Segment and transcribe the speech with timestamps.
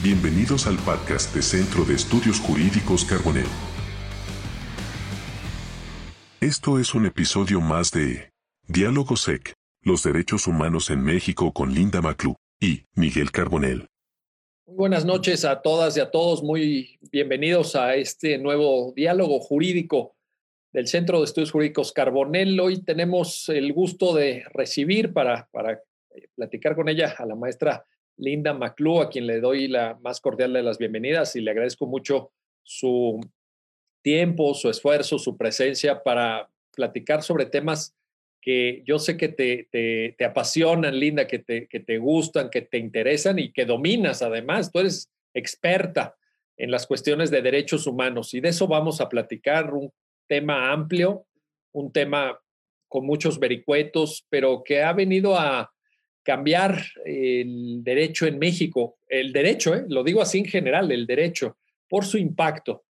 [0.00, 3.48] Bienvenidos al podcast de Centro de Estudios Jurídicos Carbonell.
[6.40, 8.30] Esto es un episodio más de
[8.68, 13.88] Diálogo SEC, los derechos humanos en México con Linda Maclú y Miguel Carbonell.
[14.68, 20.14] Muy buenas noches a todas y a todos, muy bienvenidos a este nuevo diálogo jurídico
[20.72, 22.60] del Centro de Estudios Jurídicos Carbonell.
[22.60, 27.84] Hoy tenemos el gusto de recibir para, para eh, platicar con ella a la maestra
[28.18, 31.86] Linda Maclú, a quien le doy la más cordial de las bienvenidas y le agradezco
[31.86, 32.32] mucho
[32.64, 33.20] su
[34.02, 37.94] tiempo, su esfuerzo, su presencia para platicar sobre temas
[38.40, 42.78] que yo sé que te, te, apasionan, Linda, que te, que te gustan, que te
[42.78, 44.70] interesan y que dominas además.
[44.72, 46.16] Tú eres experta
[46.56, 49.92] en las cuestiones de derechos humanos y de eso vamos a platicar, un
[50.28, 51.26] tema amplio,
[51.72, 52.40] un tema
[52.88, 55.72] con muchos vericuetos, pero que ha venido a,
[56.28, 59.86] cambiar el derecho en México, el derecho, ¿eh?
[59.88, 61.56] lo digo así en general, el derecho,
[61.88, 62.84] por su impacto.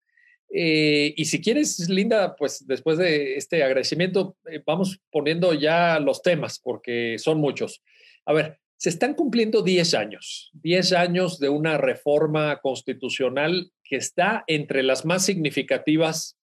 [0.53, 6.21] Eh, y si quieres, Linda, pues después de este agradecimiento, eh, vamos poniendo ya los
[6.21, 7.81] temas, porque son muchos.
[8.27, 14.43] A ver, se están cumpliendo 10 años, 10 años de una reforma constitucional que está
[14.49, 16.37] entre las más significativas,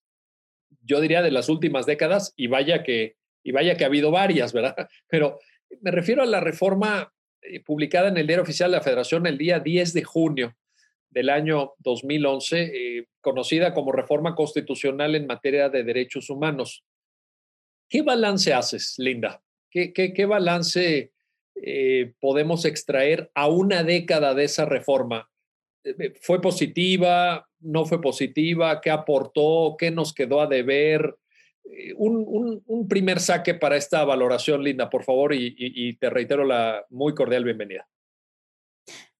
[0.81, 4.53] yo diría, de las últimas décadas, y vaya que, y vaya que ha habido varias,
[4.53, 4.87] ¿verdad?
[5.09, 5.39] Pero
[5.81, 9.37] me refiero a la reforma eh, publicada en el Diario Oficial de la Federación el
[9.37, 10.55] día 10 de junio
[11.09, 16.83] del año 2011, eh, conocida como Reforma Constitucional en materia de derechos humanos.
[17.89, 19.41] ¿Qué balance haces, Linda?
[19.71, 21.11] ¿Qué, balance
[21.55, 25.29] eh, podemos extraer a una década de esa reforma?
[26.21, 27.47] ¿Fue positiva?
[27.59, 28.81] ¿No fue positiva?
[28.81, 29.75] ¿Qué aportó?
[29.77, 31.15] ¿Qué nos quedó a deber?
[31.75, 37.13] Eh, un, primer saque para esta valoración, Linda, por favor, y, te reitero la muy
[37.13, 37.87] cordial bienvenida.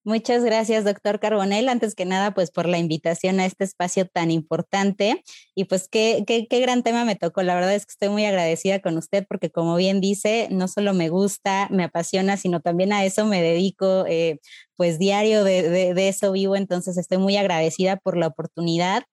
[0.07, 1.67] Muchas gracias, doctor Carbonell.
[1.67, 5.23] Antes que nada, pues por la invitación a este espacio tan importante.
[5.55, 7.41] Y pues qué, qué, qué, gran tema me tocó.
[7.41, 10.93] La verdad es que estoy muy agradecida con usted porque como bien dice, no solo
[10.93, 14.37] me gusta, me apasiona, sino también a eso me dedico eh,
[14.75, 19.03] pues diario de, de, eso vivo, entonces estoy muy agradecida por la oportunidad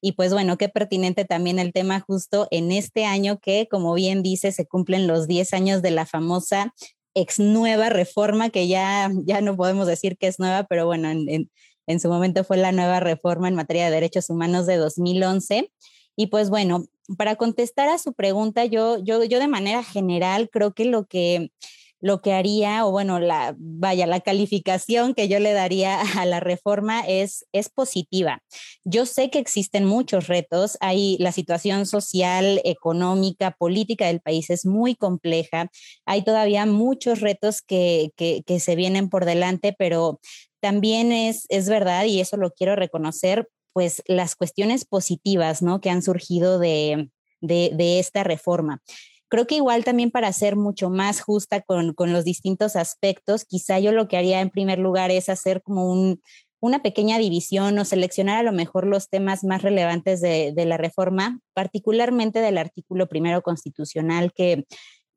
[0.00, 4.22] y pues bueno, qué pertinente también el tema justo en este año que, como bien
[4.22, 6.72] dice, se cumplen los 10 años de la famosa
[7.20, 11.50] ex nueva reforma, que ya, ya no podemos decir que es nueva, pero bueno, en,
[11.88, 15.72] en su momento fue la nueva reforma en materia de derechos humanos de 2011.
[16.16, 16.84] Y pues bueno,
[17.16, 21.50] para contestar a su pregunta, yo, yo, yo de manera general creo que lo que
[22.00, 26.40] lo que haría, o bueno, la, vaya, la calificación que yo le daría a la
[26.40, 28.42] reforma es, es positiva.
[28.84, 34.64] Yo sé que existen muchos retos, hay la situación social, económica, política del país es
[34.64, 35.70] muy compleja,
[36.06, 40.20] hay todavía muchos retos que, que, se vienen por delante, pero
[40.60, 45.80] también es, es verdad, y eso lo quiero reconocer, pues las cuestiones positivas, ¿no?
[45.80, 47.10] Que han surgido de,
[47.40, 48.82] de esta reforma.
[49.28, 53.78] Creo que igual también para ser mucho más justa con, con los distintos aspectos, quizá
[53.78, 56.22] yo lo que haría en primer lugar es hacer como un,
[56.60, 60.76] una pequeña división o seleccionar a lo mejor los temas más relevantes de, de, la
[60.76, 64.64] reforma, particularmente del artículo primero constitucional que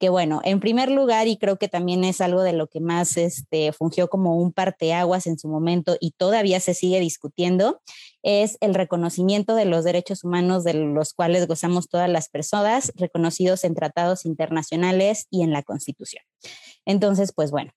[0.02, 3.18] que bueno, en primer lugar, y creo que también es algo de lo que más
[3.18, 7.84] este, fungió como un parteaguas en su momento y todavía se sigue discutiendo,
[8.24, 13.64] es el reconocimiento de los derechos humanos de los cuales gozamos todas las personas, reconocidos
[13.64, 16.24] en tratados internacionales y en la Constitución.
[16.84, 17.72] Entonces, pues bueno,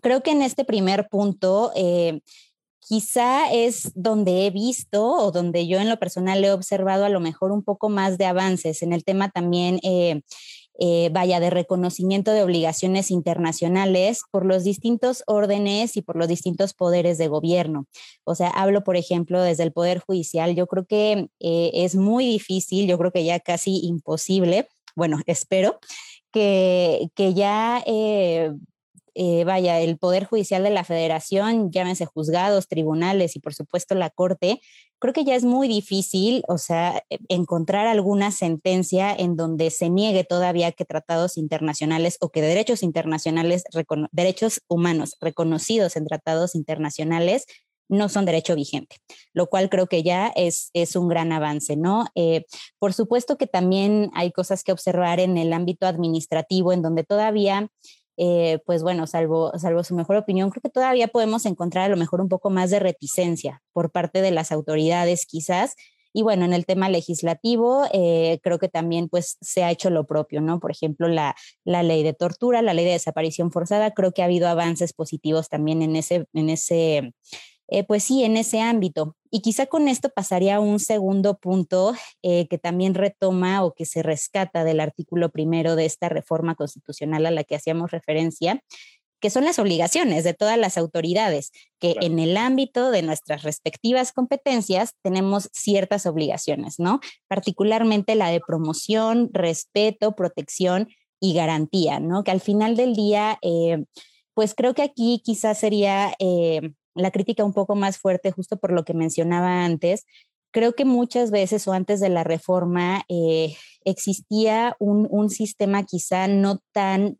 [0.00, 1.72] creo que en este primer punto...
[1.76, 2.22] Eh,
[2.82, 7.20] quizá es donde he visto o donde yo en lo personal he observado a lo
[7.20, 10.22] mejor un poco más de avances en el tema también eh,
[10.82, 16.72] eh, vaya, de reconocimiento de obligaciones internacionales por los distintos órdenes y por los distintos
[16.72, 17.86] poderes de gobierno.
[18.24, 20.54] O sea, hablo, por ejemplo, desde el Poder Judicial.
[20.54, 25.78] Yo creo que eh, es muy difícil, yo creo que ya casi imposible, bueno, espero,
[26.32, 28.50] que, que ya eh,
[29.22, 34.08] eh, vaya, el Poder Judicial de la Federación, llámense juzgados, tribunales y por supuesto la
[34.08, 34.62] Corte,
[34.98, 39.90] creo que ya es muy difícil, o sea, e, encontrar alguna sentencia en donde se
[39.90, 43.64] niegue todavía que tratados internacionales o que derechos internacionales,
[44.10, 47.44] derechos humanos reconocidos en tratados internacionales
[47.90, 48.96] no son derecho vigente,
[49.34, 52.06] lo cual creo que ya es, es un gran avance, ¿no?
[52.14, 52.46] Eh,
[52.78, 57.68] por supuesto que también hay cosas que observar en el ámbito administrativo, en donde todavía
[58.16, 61.96] eh, pues bueno, salvo, salvo su mejor opinión, creo que todavía podemos encontrar a lo
[61.96, 65.74] mejor un poco más de reticencia por parte de las autoridades quizás.
[66.12, 70.06] Y bueno, en el tema legislativo, eh, creo que también pues se ha hecho lo
[70.06, 70.58] propio, ¿no?
[70.58, 74.24] Por ejemplo, la, la ley de tortura, la ley de desaparición forzada, creo que ha
[74.24, 77.14] habido avances positivos también en ese, en ese
[77.70, 79.16] eh, pues sí, en ese ámbito.
[79.30, 83.86] Y quizá con esto pasaría a un segundo punto eh, que también retoma o que
[83.86, 88.60] se rescata del artículo primero de esta reforma constitucional a la que hacíamos referencia,
[89.20, 94.12] que son las obligaciones de todas las autoridades, que en el ámbito de nuestras respectivas
[94.12, 97.00] competencias tenemos ciertas obligaciones, ¿no?
[97.28, 100.88] Particularmente la de promoción, respeto, protección
[101.20, 102.24] y garantía, ¿no?
[102.24, 103.84] Que al final del día, eh,
[104.34, 108.72] pues creo que aquí quizás sería eh, la crítica un poco más fuerte, justo por
[108.72, 110.06] lo que mencionaba antes.
[110.52, 116.60] Creo que muchas veces o antes de la reforma eh, existía un, sistema quizá no
[116.72, 117.18] tan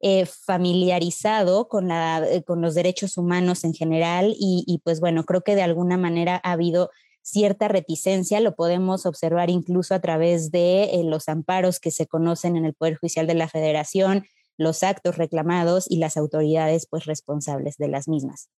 [0.00, 5.62] eh, familiarizado eh, con los derechos humanos en general y, pues bueno, creo que de
[5.62, 6.90] alguna manera ha habido
[7.24, 12.64] cierta reticencia, lo podemos observar incluso a través de los amparos que se conocen en
[12.64, 14.24] el Poder Judicial de la Federación,
[14.58, 18.48] los actos reclamados y las autoridades pues responsables de las mismas.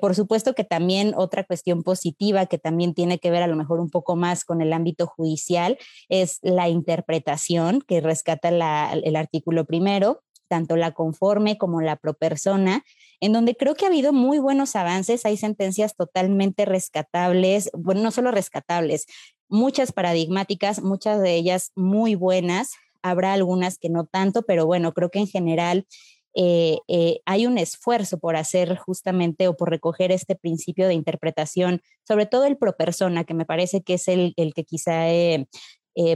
[0.00, 3.80] Por supuesto que también otra cuestión positiva que también tiene que ver a lo mejor
[3.80, 5.76] un poco más con el ámbito judicial
[6.08, 12.84] es la interpretación que rescata el artículo primero, tanto la conforme como la propersona,
[13.20, 18.10] en donde creo que ha habido muy buenos avances, hay sentencias totalmente rescatables, bueno, no
[18.10, 19.06] solo rescatables,
[19.48, 25.10] muchas paradigmáticas, muchas de ellas muy buenas, habrá algunas que no tanto, pero bueno, creo
[25.10, 25.86] que en general
[26.34, 31.82] eh, eh, hay un esfuerzo por hacer justamente o por recoger este principio de interpretación,
[32.06, 35.46] sobre todo el pro persona, que me parece que es el, que quizá eh,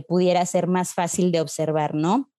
[0.09, 2.31] pudiera ser más fácil de observar, ¿no?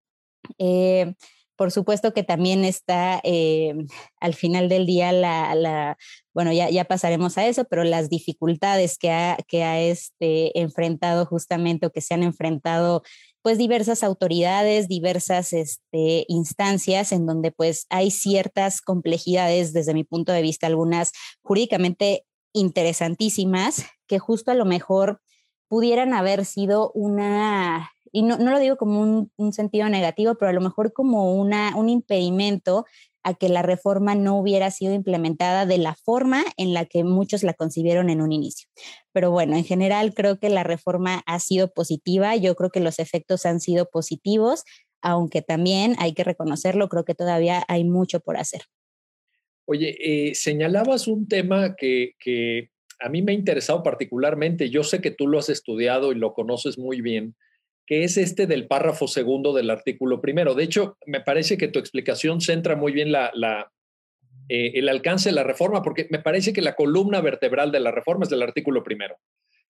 [1.58, 3.74] Por supuesto que también está eh,
[4.22, 5.98] al final del día la,
[6.34, 11.26] bueno, ya, ya, pasaremos a eso, pero las dificultades que ha, que ha este, enfrentado
[11.26, 13.02] justamente o que se han enfrentado
[13.48, 20.34] pues diversas autoridades, diversas este, instancias en donde pues hay ciertas complejidades desde mi punto
[20.34, 21.14] de vista, algunas
[21.44, 25.22] jurídicamente interesantísimas, que justo a lo mejor
[25.70, 30.60] pudieran haber sido una y no, lo digo como un, sentido negativo, pero a lo
[30.60, 32.88] mejor como una, un impedimento
[33.22, 37.44] a que la reforma no hubiera sido implementada de la forma en la que muchos
[37.44, 38.70] la concibieron en un inicio.
[39.14, 42.98] Pero bueno, en general creo que la reforma ha sido positiva, yo creo que los
[42.98, 44.64] efectos han sido positivos,
[45.04, 48.62] aunque también hay que reconocerlo, creo que todavía hay mucho por hacer.
[49.66, 55.02] Oye, eh, señalabas un tema que, que a mí me ha interesado particularmente, yo sé
[55.02, 57.36] que tú lo has estudiado y lo conoces muy bien,
[57.88, 60.54] que es este del párrafo segundo del artículo primero.
[60.54, 63.72] De hecho, me parece que tu explicación centra muy bien la,
[64.50, 67.92] eh, el alcance de la reforma, porque me parece que la columna vertebral de la
[67.92, 69.16] reforma es del artículo primero.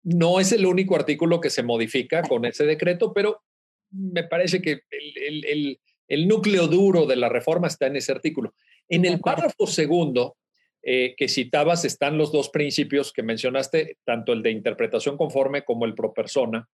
[0.04, 3.42] No es el único artículo que se modifica con ese decreto, pero
[3.90, 8.54] me parece que el, núcleo duro de la reforma está en ese artículo.
[8.88, 10.36] En el párrafo segundo
[10.82, 15.84] eh, que citabas están los dos principios que mencionaste, tanto el de interpretación conforme como
[15.84, 16.68] el pro persona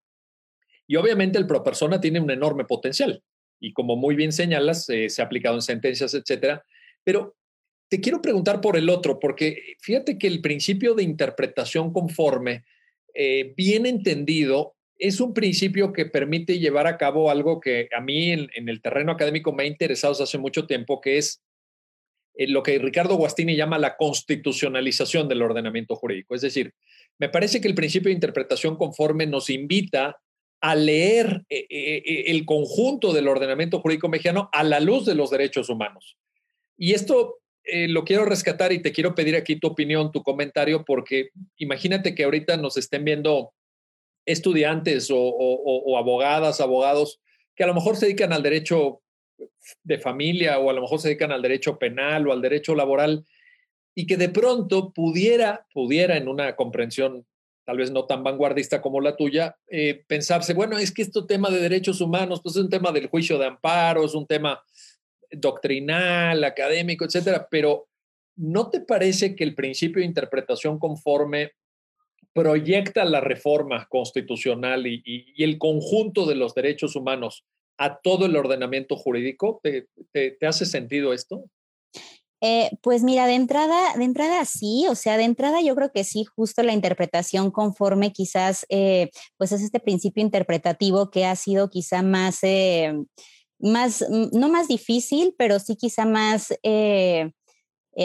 [0.91, 3.23] y obviamente el pro persona tiene un enorme potencial
[3.61, 6.65] y como muy bien señalas, eh, se ha aplicado en sentencias, etcétera.
[7.05, 7.37] Pero
[7.87, 12.65] te quiero preguntar por el otro, porque fíjate que el principio de interpretación conforme,
[13.13, 18.31] eh, bien entendido, es un principio que permite llevar a cabo algo que a mí
[18.31, 21.41] en, el terreno académico me ha interesado hace mucho tiempo, que es
[22.33, 26.35] eh, lo que Ricardo Guastini llama la constitucionalización del ordenamiento jurídico.
[26.35, 26.73] Es decir,
[27.17, 30.17] me parece que el principio de interpretación conforme nos invita
[30.61, 35.15] a leer eh, eh, eh, el conjunto del ordenamiento jurídico mexicano a la luz de
[35.15, 36.17] los derechos humanos.
[36.77, 41.29] Y esto lo quiero rescatar y te quiero pedir aquí tu opinión, tu comentario, porque
[41.57, 43.53] imagínate que ahorita nos estén viendo
[44.25, 47.21] estudiantes o, abogadas, abogados,
[47.55, 49.03] que a lo mejor se dedican al derecho
[49.83, 53.25] de familia o a lo mejor se dedican al derecho penal o al derecho laboral
[53.93, 57.27] y que de pronto pudiera, pudiera en una comprensión
[57.71, 61.49] tal vez no tan vanguardista como la tuya, eh, pensarse, bueno, es que este tema
[61.49, 64.61] de derechos humanos, pues es un tema del juicio de amparo, es un tema
[65.31, 67.87] doctrinal, académico, etcétera, pero
[68.35, 71.53] ¿no te parece que el principio de interpretación conforme
[72.33, 77.45] proyecta la reforma constitucional y, el conjunto de los derechos humanos
[77.77, 79.61] a todo el ordenamiento jurídico?
[79.63, 81.45] te hace sentido esto?
[82.41, 86.03] Eh, pues mira, de entrada, de entrada sí, o sea, de entrada yo creo que
[86.03, 91.69] sí, justo la interpretación conforme quizás, eh, pues es este principio interpretativo que ha sido
[91.69, 92.93] quizá más, eh,
[93.59, 96.53] más, mm, no más difícil, pero sí quizá más,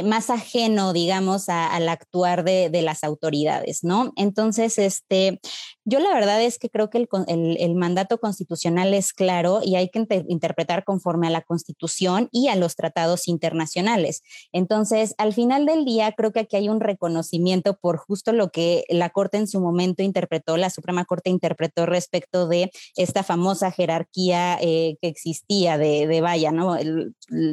[0.05, 4.13] más ajeno, digamos, al actuar de, de, las autoridades, ¿no?
[4.17, 5.41] Entonces, este,
[5.89, 10.05] Yo la verdad es que creo que el, mandato constitucional es claro y hay que
[10.27, 14.25] interpretar conforme a la constitución y a los tratados internacionales.
[14.51, 18.85] Entonces, al final del día, creo que aquí hay un reconocimiento por justo lo que
[18.89, 24.59] la Corte en su momento interpretó, la Suprema Corte interpretó respecto de esta famosa jerarquía
[24.61, 26.77] eh, que existía de, de vaya, ¿no?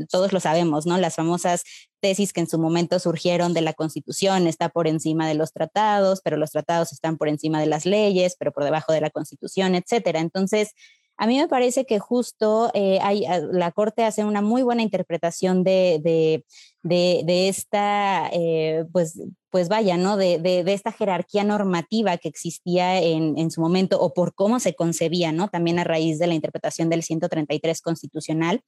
[0.09, 0.97] todos lo sabemos, ¿no?
[0.97, 1.63] Las famosas
[2.03, 6.19] tesis que en su momento surgieron de la Constitución, está por encima de los tratados,
[6.21, 9.75] pero los tratados están por encima de las leyes, pero por debajo de la Constitución,
[9.75, 10.19] etcétera.
[10.19, 10.73] Entonces,
[11.23, 15.63] a mí me parece que justo eh, ah, la Corte hace una muy buena interpretación
[15.63, 20.17] de, de, de, esta, eh, pues, pues vaya, ¿no?
[20.17, 24.75] De, de, esta jerarquía normativa que existía en, en, su momento o por cómo se
[24.75, 25.47] concebía, ¿no?
[25.47, 28.61] También a raíz de la interpretación del 133 constitucional.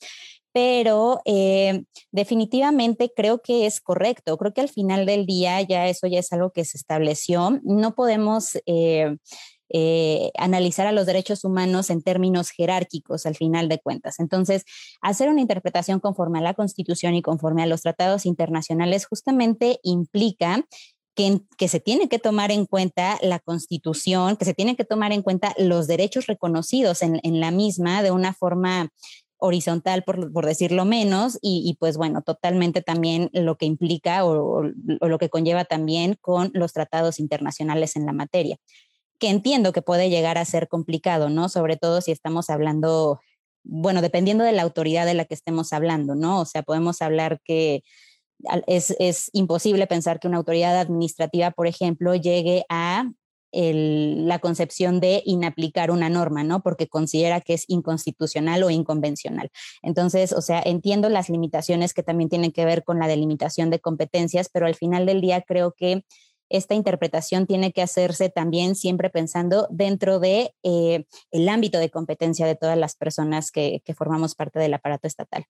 [0.53, 4.37] Pero eh, definitivamente creo que es correcto.
[4.37, 7.59] Creo que al final del día ya eso ya es algo que se estableció.
[7.63, 8.57] No podemos...
[10.37, 14.19] analizar a los derechos humanos en términos jerárquicos al final de cuentas.
[14.19, 14.63] Entonces,
[15.01, 20.65] hacer una interpretación conforme a la Constitución y conforme a los tratados internacionales justamente implica
[21.15, 25.21] que, se tiene que tomar en cuenta la constitución, que se tiene que tomar en
[25.21, 28.89] cuenta los derechos reconocidos en, la misma de una forma
[29.37, 35.29] horizontal, por, decirlo menos, y, pues bueno, totalmente también lo que implica o, lo que
[35.29, 38.57] conlleva también con los tratados internacionales en la materia
[39.19, 41.49] que entiendo que puede llegar a ser complicado, ¿no?
[41.49, 43.19] Sobre todo si estamos hablando,
[43.63, 46.41] bueno, dependiendo de la autoridad de la que estemos hablando, ¿no?
[46.41, 47.83] O sea, podemos hablar que
[48.67, 53.09] es, es imposible pensar que una autoridad administrativa, por ejemplo, llegue a
[53.57, 56.61] la concepción de inaplicar una norma, ¿no?
[56.61, 59.49] Porque considera que es inconstitucional o inconvencional.
[59.81, 63.79] Entonces, o sea, entiendo las limitaciones que también tienen que ver con la delimitación de
[63.79, 66.03] competencias, pero al final del día creo que
[66.49, 72.45] esta interpretación tiene que hacerse también siempre pensando dentro de eh, el ámbito de competencia
[72.45, 75.45] de todas las personas que, que, formamos parte del aparato estatal.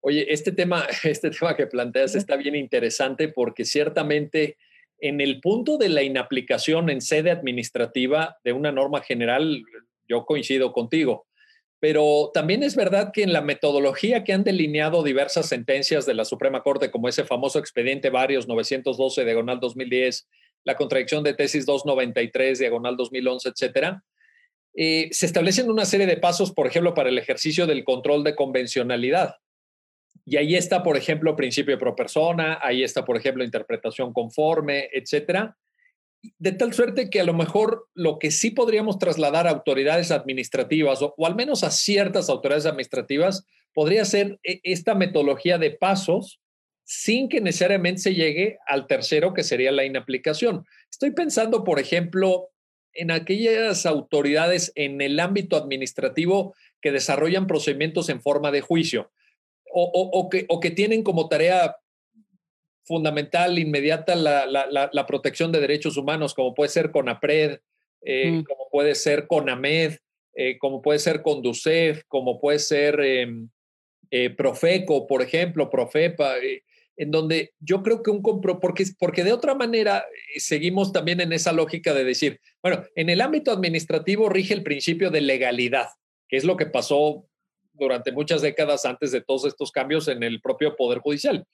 [0.00, 4.56] Oye, este tema, este tema que planteas está bien interesante porque ciertamente
[5.00, 9.62] en el punto de la inaplicación en sede administrativa de una norma general,
[10.08, 11.27] yo coincido contigo.
[11.80, 16.24] Pero también es verdad que en la metodología que han delineado diversas sentencias de la
[16.24, 20.28] Suprema Corte, como ese famoso expediente varios 912 diagonal 2010,
[20.64, 24.02] la contradicción de tesis 293 diagonal 2011, etcétera,
[24.74, 28.34] eh, se establecen una serie de pasos, por ejemplo, para el ejercicio del control de
[28.34, 29.36] convencionalidad.
[30.24, 35.56] Y ahí está, por ejemplo, principio pro persona, ahí está, por ejemplo, interpretación conforme, etcétera
[36.38, 41.00] de tal suerte que a lo mejor lo que sí podríamos trasladar a autoridades administrativas
[41.02, 46.40] o, al menos a ciertas autoridades administrativas podría ser e, esta metodología de pasos
[46.84, 50.64] sin que necesariamente se llegue al tercero que sería la inaplicación.
[50.90, 52.48] Estoy pensando, por ejemplo,
[52.94, 59.12] en aquellas autoridades en el ámbito administrativo que desarrollan procedimientos en forma de juicio
[59.70, 61.76] o, que, o que tienen como tarea
[62.88, 67.60] fundamental, inmediata, la, la, la, protección de derechos humanos, como puede ser CONAPRED,
[68.02, 68.44] eh, mm.
[68.44, 69.98] como puede ser CONAMED,
[70.34, 73.48] eh, como puede ser CONDUCEF, como puede ser em,
[74.10, 76.62] eh, Profeco, por ejemplo, Profepa, eh,
[76.96, 81.32] en donde yo creo que un compro, porque, porque de otra manera seguimos también en
[81.32, 85.88] esa lógica de decir, bueno, en el ámbito administrativo rige el principio de legalidad,
[86.28, 87.26] que es lo que pasó
[87.72, 91.44] durante muchas décadas antes de todos estos cambios en el propio Poder Judicial.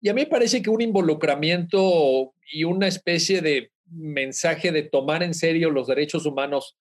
[0.00, 5.22] Y a mí me parece que un involucramiento y una especie de mensaje de tomar
[5.22, 6.76] en serio los derechos humanos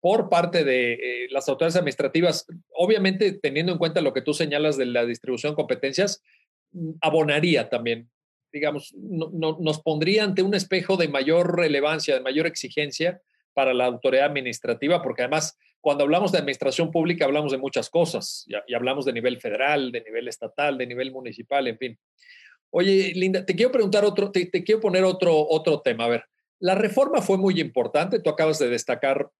[0.00, 4.76] por parte de eh, las autoridades administrativas, obviamente teniendo en cuenta lo que tú señalas
[4.76, 6.22] de la distribución de competencias,
[6.72, 8.10] mm, abonaría también,
[8.52, 13.22] digamos, no, nos pondría ante un espejo de mayor relevancia, de mayor exigencia
[13.54, 18.46] para la autoridad administrativa, porque además cuando hablamos de administración pública hablamos de muchas cosas,
[18.66, 21.98] y hablamos de nivel federal, de nivel estatal, de nivel municipal, en fin.
[22.74, 26.06] Oye, Linda, te quiero preguntar otro, te, quiero poner otro, otro tema.
[26.06, 26.24] A ver,
[26.58, 29.30] la reforma fue muy importante, tú acabas de destacar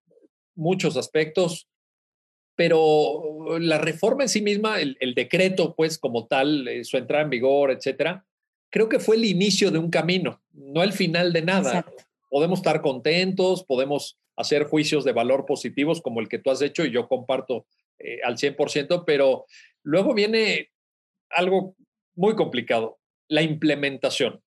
[0.55, 1.67] muchos aspectos,
[2.55, 7.31] pero la reforma en sí misma, el, decreto, pues como tal, eh, su entrada en
[7.31, 8.27] vigor, etcétera,
[8.69, 11.87] creo que fue el inicio de un camino, no el final de nada.
[12.29, 16.85] Podemos estar contentos, podemos hacer juicios de valor positivos como el que tú has hecho
[16.85, 17.65] y yo comparto
[17.99, 19.47] eh, al 100%, pero
[19.83, 20.71] luego viene
[21.31, 21.77] algo
[22.15, 22.99] muy complicado
[23.33, 24.43] la implementación.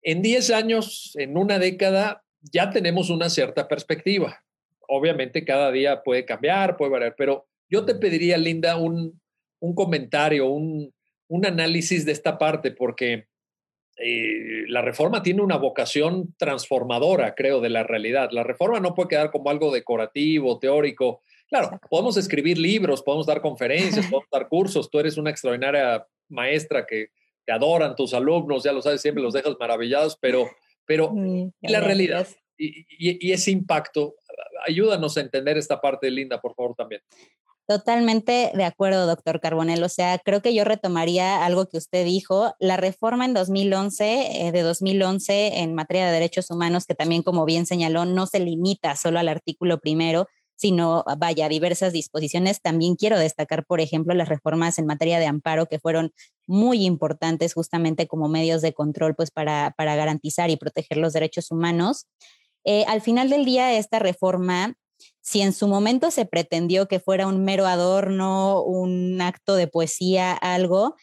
[0.00, 4.40] En 10 años, en una década, ya tenemos una cierta perspectiva.
[4.86, 9.20] Obviamente cada día puede cambiar, puede variar, pero yo te pediría, Linda, un,
[9.58, 10.94] un comentario, un,
[11.26, 13.26] un análisis de esta parte, porque
[13.96, 18.28] eh, la reforma tiene una vocación transformadora, creo, de la realidad.
[18.30, 21.20] La reforma no puede quedar como algo decorativo, teórico.
[21.48, 24.88] Claro, podemos escribir libros, podemos dar conferencias, podemos dar cursos.
[24.88, 27.08] Tú eres una extraordinaria maestra que
[27.46, 30.50] te adoran tus alumnos, ya lo sabes, siempre los dejas maravillados, pero,
[30.84, 31.14] pero
[31.62, 32.26] la realidad
[32.58, 34.16] y, ese impacto,
[34.66, 37.02] ayúdanos a entender esta parte, Linda, por favor, también.
[37.68, 39.82] Totalmente de acuerdo, doctor Carbonel.
[39.82, 42.54] O sea, creo que yo retomaría algo que usted dijo.
[42.60, 47.44] La reforma en 2011, eh, de 2011 en materia de derechos humanos, que también, como
[47.44, 52.62] bien señaló, no se limita solo al artículo primero, sino, vaya, diversas disposiciones.
[52.62, 56.12] También quiero destacar, por ejemplo, las reformas en materia de amparo, que fueron
[56.46, 61.50] muy importantes justamente como medios de control, pues para, para garantizar y proteger los derechos
[61.50, 62.06] humanos.
[62.64, 64.76] Eh, al final del día, esta reforma
[65.20, 70.32] si en su momento se pretendió que fuera un mero adorno, un acto de poesía,
[70.32, 70.94] algo,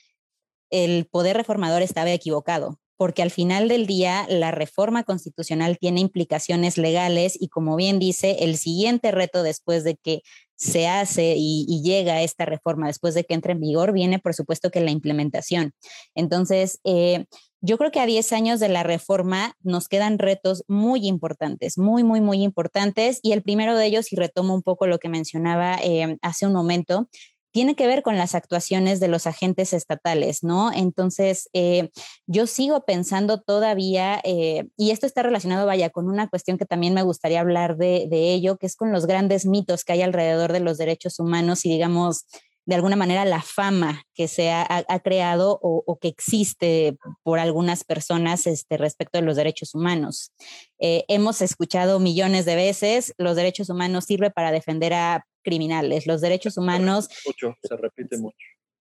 [0.69, 6.77] el poder reformador estaba equivocado, porque al final del día la reforma constitucional tiene implicaciones
[6.77, 10.21] legales y como bien dice, el siguiente reto después de que
[10.55, 14.69] se hace y, llega esta reforma, después de que entre en vigor, viene por supuesto
[14.69, 15.73] que la implementación.
[16.15, 17.25] Entonces, eh,
[17.65, 22.03] yo creo que a 10 años de la reforma nos quedan retos muy importantes, muy,
[22.03, 23.19] muy, muy importantes.
[23.23, 26.53] Y el primero de ellos, y retomo un poco lo que mencionaba eh, hace un
[26.53, 27.07] momento,
[27.53, 30.73] tiene que ver con las actuaciones de los agentes estatales, ¿no?
[30.73, 31.91] Entonces, eh,
[32.25, 36.95] yo sigo pensando todavía, eh, y esto está relacionado, vaya, con una cuestión que también
[36.95, 40.61] me gustaría hablar de, ello, que es con los grandes mitos que hay alrededor de
[40.61, 42.25] los derechos humanos y, digamos,
[42.65, 48.47] de alguna manera la fama que se ha, creado o, que existe por algunas personas
[48.47, 50.31] este, respecto de los derechos humanos.
[50.79, 56.21] Eh, hemos escuchado millones de veces, los derechos humanos sirven para defender a criminales, los
[56.21, 57.09] derechos humanos...
[57.25, 58.37] Mucho, se repite mucho.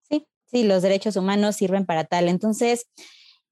[0.09, 2.29] Sí, sí, los derechos humanos sirven para tal.
[2.29, 2.87] Entonces,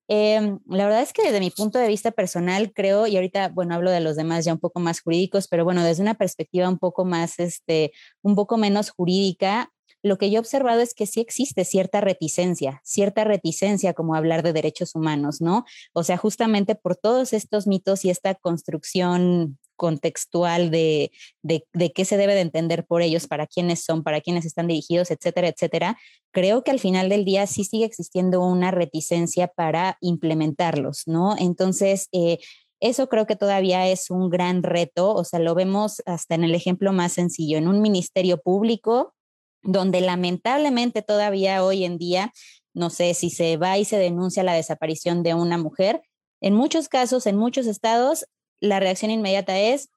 [0.09, 3.75] em, la verdad es que desde mi punto de vista personal creo, y ahorita, bueno,
[3.75, 6.79] hablo de los demás ya un poco más jurídicos, pero bueno, desde una perspectiva un
[6.79, 9.71] poco más, este, un poco menos jurídica,
[10.02, 14.43] lo que yo he observado es que sí existe cierta reticencia, cierta reticencia como hablar
[14.43, 15.64] de derechos humanos, ¿no?
[15.93, 21.10] O sea, justamente por todos estos mitos y esta construcción contextual de,
[21.43, 25.10] de, qué se debe de entender por ellos, para quiénes son, para quiénes están dirigidos,
[25.10, 25.97] etcétera, etcétera,
[26.32, 31.34] creo que al final del día sí sigue existiendo una reticencia para implementarlos, ¿no?
[31.38, 32.40] Entonces, eh,
[32.78, 36.54] eso creo que todavía es un gran reto, o sea, lo vemos hasta en el
[36.54, 39.14] ejemplo más sencillo, en un ministerio público
[39.62, 42.34] donde lamentablemente todavía hoy en día,
[42.75, 46.02] no sé, si se va y se denuncia la desaparición de una mujer,
[46.43, 48.26] en muchos casos, en muchos estados,
[48.60, 49.90] la reacción inmediata es,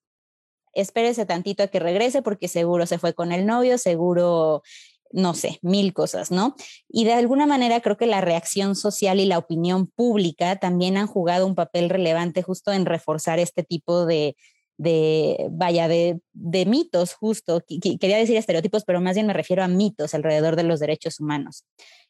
[0.74, 4.64] espérese tantito a que regrese porque seguro se fue con el novio, seguro,
[5.12, 6.56] no sé, mil cosas, ¿no?
[6.90, 11.08] Y de alguna manera creo que la reacción social y la opinión pública también han
[11.08, 14.36] jugado un papel relevante justo en reforzar este tipo de,
[14.78, 16.20] de, vaya, de,
[16.66, 17.64] mitos justo,
[18.00, 21.66] quería decir estereotipos, pero más bien me refiero a mitos alrededor de los derechos humanos.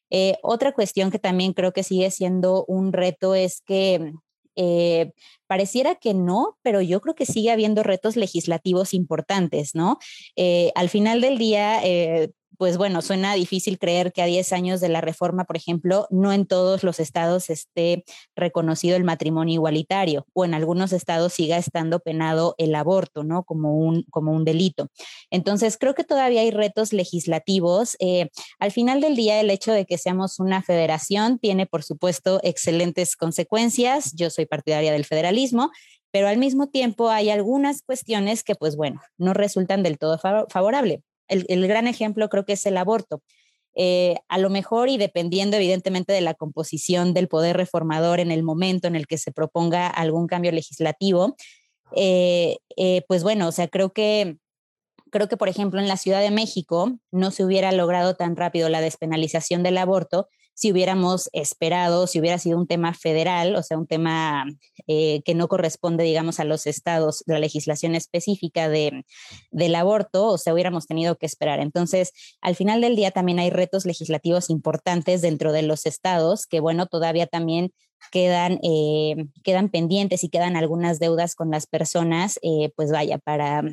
[0.09, 4.13] Eh, otra cuestión que también creo que sigue siendo un reto es que
[4.55, 5.11] eh,
[5.47, 9.97] pareciera que no, pero yo creo que sigue habiendo retos legislativos importantes, ¿no?
[10.35, 11.81] Eh, al final del día,
[12.63, 16.31] pues bueno, suena difícil creer que a 10 años de la reforma, por ejemplo, no
[16.31, 18.05] en todos los estados esté
[18.37, 23.43] reconocido el matrimonio igualitario o en algunos estados siga estando penado el aborto, ¿no?
[23.43, 24.87] Como un, como un delito.
[25.29, 27.97] Entonces, creo que todavía hay retos legislativos.
[27.99, 32.39] Eh, al final del día, el hecho de que seamos una federación tiene, por supuesto,
[32.43, 34.13] excelentes consecuencias.
[34.15, 35.69] Yo soy partidaria del federalismo,
[36.11, 41.03] pero al mismo tiempo hay algunas cuestiones que, pues bueno, no resultan del todo favorable
[41.47, 43.21] el, gran ejemplo creo que es el aborto.
[43.75, 48.43] Eh, a lo mejor y dependiendo evidentemente de la composición del poder reformador en el
[48.43, 51.35] momento en el que se proponga algún cambio legislativo,
[51.95, 54.37] eh, eh, pues bueno, o sea, creo que
[55.11, 58.69] creo que por ejemplo en la Ciudad de México no se hubiera logrado tan rápido
[58.69, 63.77] la despenalización del aborto si hubiéramos esperado, si hubiera sido un tema federal, o sea,
[63.77, 64.45] un tema
[64.87, 69.03] eh, que no corresponde, digamos, a los estados, la legislación específica de,
[69.51, 71.59] del aborto, o sea, hubiéramos tenido que esperar.
[71.59, 76.59] Entonces, al final del día también hay retos legislativos importantes dentro de los estados que,
[76.59, 77.73] bueno, todavía también
[78.11, 83.63] quedan, eh, quedan pendientes y quedan algunas deudas con las personas, eh, pues vaya, para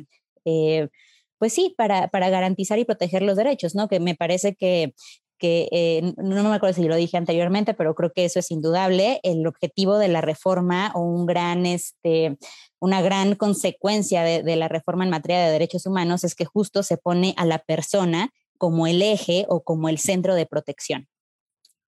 [1.41, 3.87] pues sí, para, para, garantizar y proteger los derechos, ¿no?
[3.87, 4.93] Que me parece que
[5.41, 9.19] que eh, no me acuerdo si lo dije anteriormente, pero creo que eso es indudable.
[9.23, 12.37] El objetivo de la reforma o un gran, este,
[12.79, 16.97] una gran consecuencia de, la reforma en materia de derechos humanos es que justo se
[16.97, 21.07] pone a la persona como el eje o como el centro de protección.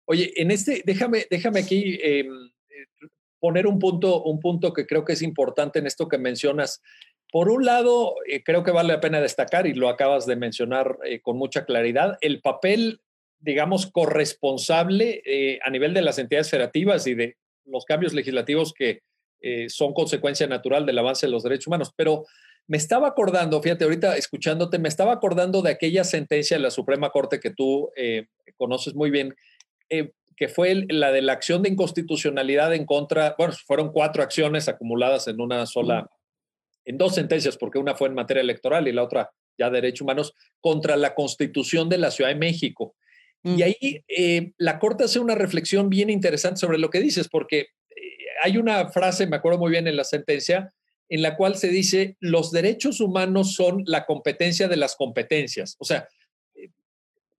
[0.06, 2.28] Oye, en este, déjame, déjame aquí em,
[3.40, 6.82] poner un punto, un punto que creo que es importante en esto que mencionas.
[7.32, 10.98] Por un lado, eh, creo que vale la pena destacar, y lo acabas de mencionar
[11.06, 13.02] eh, con mucha claridad, el papel,
[13.44, 19.02] digamos, corresponsable eh, a nivel de las entidades federativas y de los cambios legislativos que
[19.68, 21.92] son consecuencia natural del avance de los derechos humanos.
[21.98, 22.24] Pero
[22.66, 27.10] me estaba acordando, fíjate, ahorita escuchándote, me estaba acordando de aquella sentencia de la Suprema
[27.10, 27.90] Corte que tú
[28.56, 29.36] conoces muy bien,
[29.90, 35.28] que fue la de la acción de inconstitucionalidad en contra, bueno, fueron cuatro acciones acumuladas
[35.28, 36.10] en una sola
[36.86, 40.02] en dos sentencias, porque una fue en materia electoral y la otra ya de derechos
[40.02, 42.93] humanos, contra la constitución de la Ciudad de México.
[43.44, 43.62] Y mm.
[43.64, 47.68] ahí eh, la Corte hace una reflexión bien interesante sobre lo que dices, porque eh,
[48.44, 50.74] hay una frase, me acuerdo muy bien en la sentencia,
[51.10, 55.76] en la cual se dice, los derechos humanos son la competencia de las competencias.
[55.80, 56.08] O sea,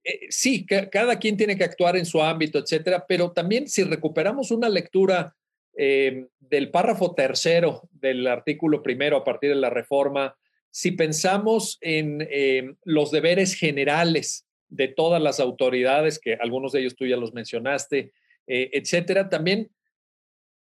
[0.05, 4.51] eh, sí, cada quien tiene que actuar en su ámbito, etcétera, pero también si recuperamos
[4.51, 5.35] una lectura
[5.75, 10.37] eh, del párrafo tercero del artículo primero a partir de la reforma,
[10.69, 16.95] si pensamos en eh, los deberes generales de todas las autoridades, que algunos de ellos
[16.95, 18.11] tú ya los mencionaste,
[18.47, 19.71] eh, etcétera, también,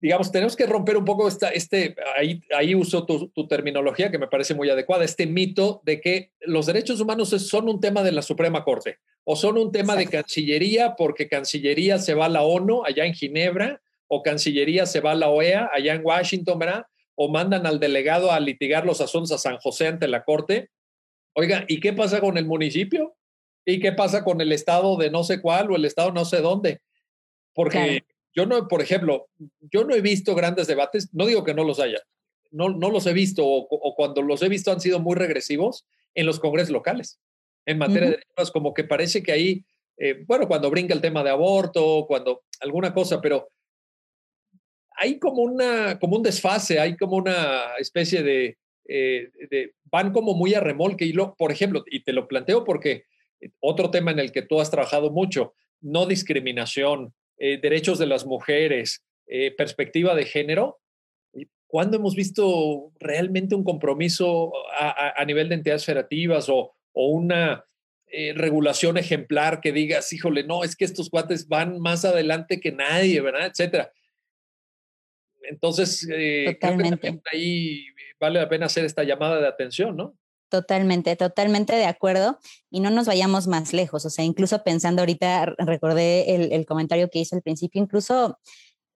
[0.00, 4.18] digamos, tenemos que romper un poco esta, este, ahí, ahí uso tu, tu, terminología que
[4.18, 8.12] me parece muy adecuada, este mito de que los derechos humanos son un tema de
[8.12, 12.42] la Suprema Corte o son un tema de Cancillería porque Cancillería se va a la
[12.42, 16.86] ONU allá en Ginebra o Cancillería se va a la OEA allá en Washington, ¿verdad?
[17.16, 20.70] O mandan al delegado a litigar los asuntos a San José ante la Corte.
[21.34, 23.16] Oiga, ¿y qué pasa con el municipio?
[23.66, 26.40] ¿Y qué pasa con el estado de no sé cuál o el estado no sé
[26.40, 26.80] dónde?
[27.52, 29.28] Porque yo no, por ejemplo,
[29.60, 31.98] yo no he visto grandes debates, no digo que no los haya,
[32.52, 36.26] no, no los he visto o, cuando los he visto han sido muy regresivos en
[36.26, 37.18] los congresos locales
[37.66, 39.64] en materia de derechos, como que parece que ahí,
[39.98, 43.48] eh, bueno, cuando brinca el tema de aborto, cuando alguna cosa, pero
[44.96, 48.56] hay como, una, como un desfase, hay como una especie de,
[48.88, 51.04] eh, de, van como muy a remolque.
[51.04, 53.04] Y lo, por ejemplo, y te lo planteo porque
[53.60, 58.26] otro tema en el que tú has trabajado mucho, no discriminación, eh, derechos de las
[58.26, 59.02] mujeres,
[59.58, 60.78] perspectiva de género.
[61.66, 67.64] ¿Cuándo hemos visto realmente un compromiso a, a, nivel de entidades federativas o, o una
[68.36, 73.20] regulación ejemplar que digas, híjole, no, es que estos cuates van más adelante que nadie,
[73.20, 73.46] ¿verdad?
[73.46, 73.90] Etcétera.
[75.48, 76.58] Entonces, eh,
[77.32, 77.86] ahí
[78.18, 80.16] vale la pena hacer esta llamada de atención, ¿no?
[80.48, 82.38] Totalmente, totalmente de acuerdo.
[82.70, 84.04] Y no nos vayamos más lejos.
[84.04, 88.38] O sea, incluso pensando ahorita, recordé el, comentario que hice al principio, incluso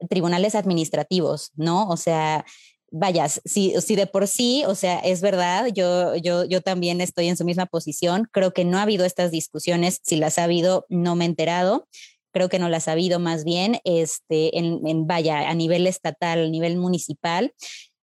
[0.09, 1.89] tribunales administrativos, ¿no?
[1.89, 2.45] O sea,
[2.91, 7.29] vayas, si, si de por sí, o sea, es verdad, yo, yo, yo también estoy
[7.29, 8.29] en su misma posición.
[8.33, 10.01] Creo que no ha habido estas discusiones.
[10.05, 11.89] Si las ha habido, no me he enterado
[12.33, 16.49] creo que no la ha sabido más bien, este, en, vaya, a nivel estatal, a
[16.49, 17.53] nivel municipal,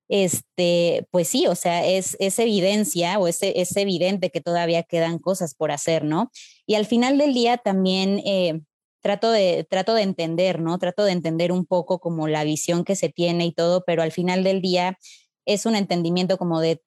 [0.09, 5.19] este, pues sí, o sea, es, es evidencia o es, es, evidente que todavía quedan
[5.19, 6.31] cosas por hacer, ¿no?
[6.65, 8.61] Y al final del día también eh,
[9.01, 10.77] trato, de, trato de entender, ¿no?
[10.79, 14.11] Trato de entender un poco como la visión que se tiene y todo, pero al
[14.11, 14.97] final del día
[15.45, 16.81] es un entendimiento como de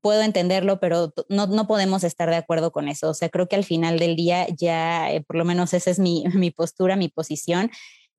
[0.00, 3.10] puedo entenderlo, pero no, no, podemos estar de acuerdo con eso.
[3.10, 5.98] O sea, creo que al final del día ya, eh, por lo menos esa es
[5.98, 7.70] mi, mi postura, mi posición,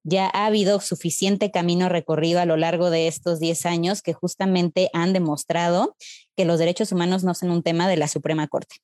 [0.03, 4.89] ya ha habido suficiente camino recorrido a lo largo de estos 10 años que justamente
[4.93, 5.95] han demostrado
[6.35, 8.77] que los derechos humanos no son un tema de la Suprema Corte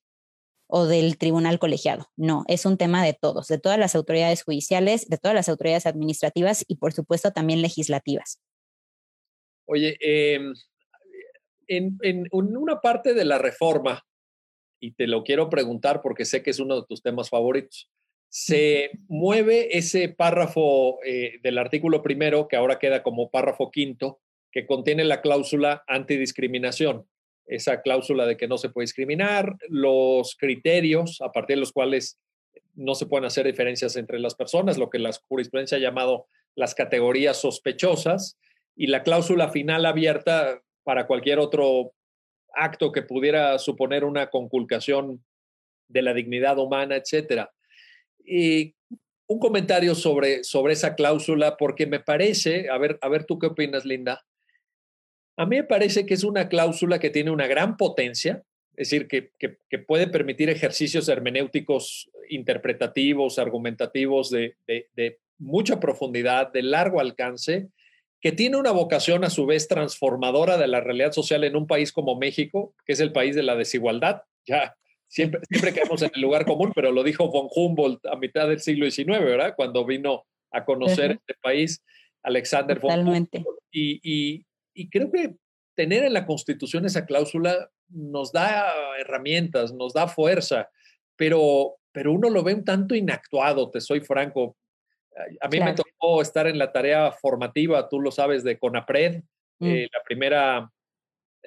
[0.67, 2.07] o del tribunal colegiado.
[2.15, 5.85] No, es un tema de todos, de todas las autoridades judiciales, de todas las autoridades
[5.85, 8.41] administrativas y por supuesto también legislativas.
[9.67, 10.39] Oye, eh,
[11.67, 14.03] en, una parte de la reforma,
[14.79, 17.89] y te lo quiero preguntar porque sé que es uno de tus temas favoritos,
[18.29, 24.19] se mueve ese párrafo eh, del artículo primero, que ahora queda como párrafo quinto,
[24.51, 27.07] que contiene la cláusula antidiscriminación,
[27.45, 32.19] esa cláusula de que no se puede discriminar, los criterios a partir de los cuales
[32.73, 36.75] no se pueden hacer diferencias entre las personas, lo que la jurisprudencia ha llamado las
[36.75, 38.37] categorías sospechosas,
[38.75, 41.93] y la cláusula final abierta para cualquier otro
[42.53, 45.23] acto que pudiera suponer una conculcación
[45.87, 47.51] de la dignidad humana, etcétera.
[48.25, 48.75] Y
[49.27, 53.47] un comentario sobre, sobre esa cláusula, porque me parece, a ver, a ver tú qué
[53.47, 54.23] opinas, Linda.
[55.37, 58.43] A mí me parece que es una cláusula que tiene una gran potencia,
[58.77, 66.63] es decir, que, que, puede permitir ejercicios hermenéuticos interpretativos, argumentativos de, de mucha profundidad, de
[66.63, 67.69] largo alcance,
[68.21, 71.91] que tiene una vocación a su vez transformadora de la realidad social en un país
[71.91, 74.23] como México, que es el país de la desigualdad.
[74.45, 74.75] Ya
[75.07, 78.59] siempre, siempre quedamos en el lugar común, pero lo dijo von Humboldt a mitad del
[78.59, 79.53] siglo XIX, ¿verdad?
[79.55, 81.83] Cuando vino a conocer este país.
[82.23, 83.43] Alexander Totalmente.
[83.71, 85.35] y, y creo que
[85.75, 90.69] tener en la Constitución esa cláusula nos da herramientas, nos da fuerza,
[91.15, 94.57] pero, pero uno lo ve un tanto inactuado, te soy franco.
[95.41, 99.21] A mí me tocó estar en la tarea formativa, tú lo sabes, de CONAPRED,
[99.59, 99.65] mm.
[99.65, 100.71] eh, la primera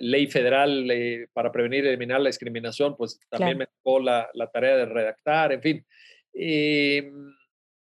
[0.00, 4.76] ley federal eh, para prevenir y eliminar la discriminación, pues también me tocó la, tarea
[4.76, 5.86] de redactar, en fin.
[6.32, 7.34] Em,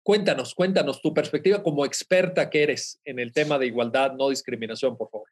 [0.03, 4.97] cuéntanos, cuéntanos tu perspectiva como experta que eres en el tema de igualdad, no discriminación,
[4.97, 5.27] por favor.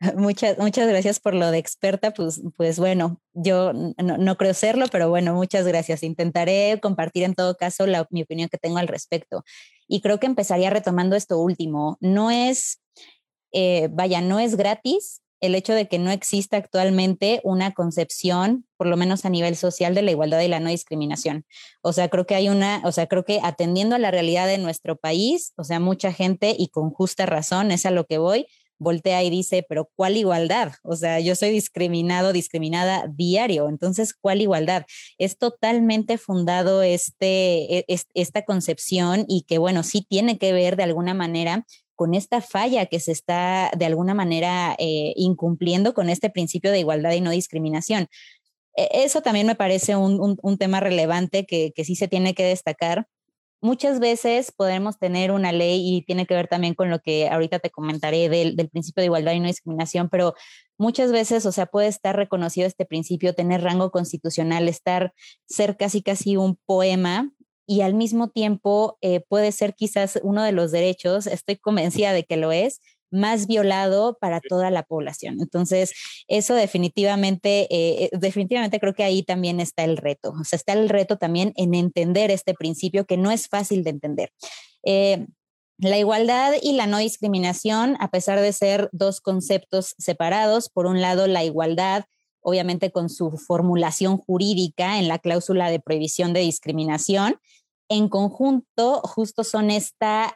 [0.16, 2.10] Muchas, muchas gracias por lo de experta.
[2.12, 6.02] Pues, pues bueno, yo no, creo serlo, pero bueno, muchas gracias.
[6.02, 9.44] Intentaré compartir en todo caso la, mi opinión que tengo al respecto.
[9.86, 11.98] Y creo que empezaría retomando esto último.
[12.00, 12.80] No es,
[13.52, 18.86] eh, vaya, no es gratis el hecho de que no exista actualmente una concepción, por
[18.86, 21.44] lo menos a nivel social, de la igualdad y la no discriminación.
[21.82, 24.58] O sea, creo que hay una, o sea, creo que atendiendo a la realidad de
[24.58, 28.46] nuestro país, o sea, mucha gente y con justa razón, es a lo que voy,
[28.80, 30.72] voltea y dice, pero ¿cuál igualdad?
[30.82, 34.84] O sea, yo soy discriminado, discriminada diario, entonces, ¿cuál igualdad?
[35.18, 40.84] Es totalmente fundado este, e, esta concepción y que, bueno, sí tiene que ver de
[40.84, 41.66] alguna manera
[42.00, 46.78] con esta falla que se está de alguna manera eh, incumpliendo con este principio de
[46.78, 48.08] igualdad y no discriminación.
[48.74, 53.06] E, eso también me parece un, tema relevante que, sí se tiene que destacar
[53.60, 57.58] muchas veces podemos tener una ley y tiene que ver también con lo que ahorita
[57.58, 60.32] te comentaré del, principio de igualdad y no discriminación, pero
[60.78, 65.12] muchas veces, o sea, puede estar reconocido este principio, tener rango constitucional, estar,
[65.44, 67.30] ser casi casi un poema
[67.70, 72.24] y al mismo tiempo eh, puede ser quizás uno de los derechos, estoy convencida de
[72.24, 72.80] que lo es,
[73.12, 75.36] más violado para toda la población.
[75.40, 75.92] Entonces,
[76.26, 80.32] eso definitivamente, eh, eh, definitivamente creo que ahí también está el reto.
[80.40, 83.90] O sea, está el reto también en entender este principio que no es fácil de
[83.90, 84.32] entender.
[84.84, 85.28] Eh,
[85.78, 91.00] la igualdad y la no discriminación, a pesar de ser dos conceptos separados, por un
[91.00, 92.04] lado, la igualdad
[92.42, 97.36] obviamente con su formulación jurídica en la cláusula de prohibición de discriminación,
[97.90, 100.34] en conjunto justo son esta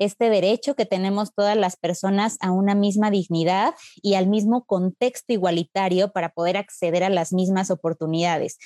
[0.00, 5.34] este derecho que tenemos todas las personas a una misma dignidad y al mismo contexto
[5.34, 8.56] igualitario para poder acceder a las mismas oportunidades.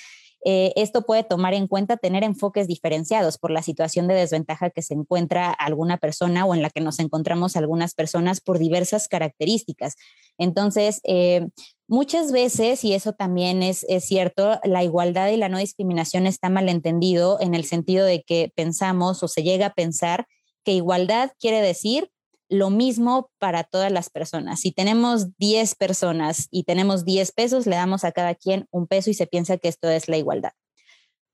[0.47, 4.83] Eh, esto puede tomar en cuenta tener enfoques diferenciados por la situación de desventaja que
[4.83, 9.95] se encuentra alguna persona o en la que nos encontramos algunas personas por diversas características.
[10.37, 11.47] Entonces, eh,
[11.87, 16.49] muchas veces, y eso también es, es, cierto, la igualdad y la no discriminación está
[16.49, 20.27] malentendido en el sentido de que pensamos o se llega a pensar
[20.63, 22.11] que igualdad quiere decir
[22.49, 24.59] lo mismo para todas las personas.
[24.59, 29.09] Si tenemos 10 personas y tenemos 10 pesos, le damos a cada quien un peso
[29.09, 30.51] y se piensa que esto es la igualdad.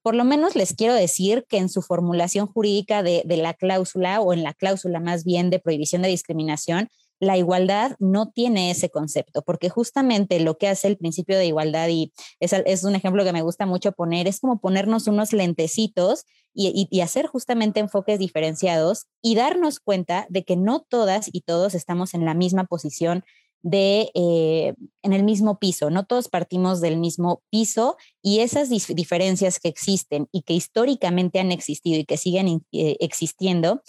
[0.04, 4.19] Por lo menos les quiero decir que en su formulación jurídica de, de la cláusula
[4.21, 6.89] o en la cláusula más bien de prohibición de discriminación,
[7.21, 11.88] la igualdad no tiene ese concepto, porque justamente lo que hace el principio de igualdad,
[11.88, 16.88] y es, un ejemplo que me gusta mucho poner, es como ponernos unos lentecitos y,
[16.89, 22.13] y, hacer justamente enfoques diferenciados y darnos cuenta de que no todas y todos estamos
[22.13, 23.23] en la misma posición
[23.62, 29.60] de eh, en el mismo piso, no todos partimos del mismo piso y esas diferencias
[29.60, 33.84] que existen y que históricamente han existido y que siguen eh, existiendo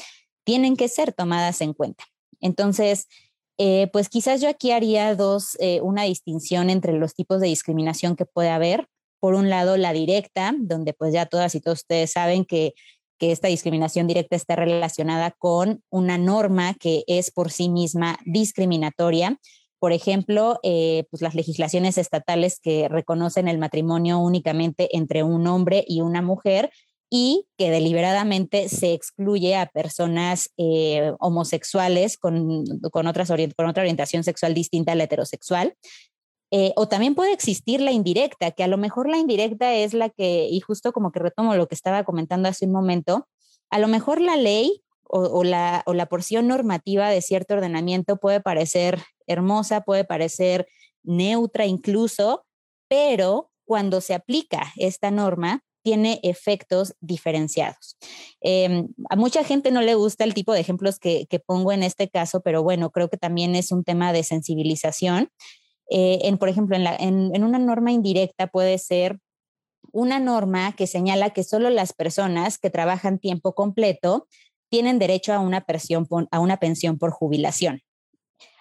[0.44, 2.04] tienen que ser tomadas en cuenta.
[2.42, 3.09] Entonces,
[3.57, 8.16] eh, pues quizás yo aquí haría dos, eh, una distinción entre los tipos de discriminación
[8.16, 8.87] que puede haber.
[9.20, 12.74] Por un lado, la directa, donde pues ya todas y todos ustedes saben que,
[13.18, 19.38] que esta discriminación directa está relacionada con una norma que es por sí misma discriminatoria.
[19.78, 25.85] Por ejemplo, eh, pues las legislaciones estatales que reconocen el matrimonio únicamente entre un hombre
[25.87, 26.70] y una mujer
[27.14, 34.25] y que deliberadamente se excluye a personas eh, homosexuales con, con, otras con otra orientación
[34.25, 35.77] sexual distinta a la heterosexual.
[36.51, 40.09] Eh, o también puede existir la indirecta, que a lo mejor la indirecta es la
[40.09, 43.29] que, y justo como que retomo lo que estaba comentando hace un momento,
[43.68, 48.40] a lo mejor la ley o, la, o la porción normativa de cierto ordenamiento puede
[48.40, 50.66] parecer hermosa, puede parecer
[51.03, 52.46] neutra incluso,
[52.88, 57.96] pero cuando se aplica esta norma, tiene efectos diferenciados.
[58.40, 62.08] Em, a mucha gente no le gusta el tipo de ejemplos que, pongo en este
[62.08, 65.30] caso, pero bueno, creo que también es un tema de sensibilización.
[65.90, 69.18] Eh, en, por ejemplo, en, una norma indirecta puede ser
[69.92, 74.26] una norma que señala que solo las personas que trabajan tiempo completo
[74.70, 75.66] tienen derecho a una,
[76.30, 77.82] a una pensión por jubilación.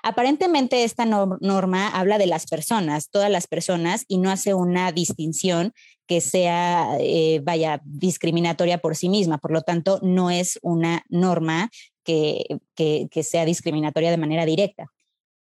[0.03, 5.73] Aparentemente esta norma habla de las personas, todas las personas, y no hace una distinción
[6.07, 9.37] que sea, eh, vaya, discriminatoria por sí misma.
[9.37, 11.69] Por lo tanto, no es una norma
[12.03, 12.43] que,
[12.75, 14.87] que, que sea discriminatoria de manera directa.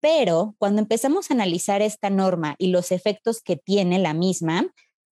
[0.02, 4.66] Pero cuando empezamos a analizar esta norma y los efectos que tiene la misma,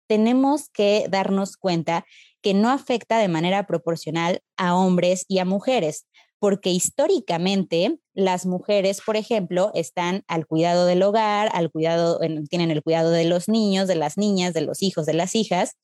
[0.08, 2.04] tenemos que darnos cuenta
[2.42, 6.06] que no afecta de manera proporcional a hombres y a mujeres,
[6.40, 12.82] porque históricamente las mujeres, por ejemplo, están al cuidado del hogar, al cuidado, tienen el
[12.82, 15.76] cuidado de los niños, de las niñas, de los hijos, de las hijas,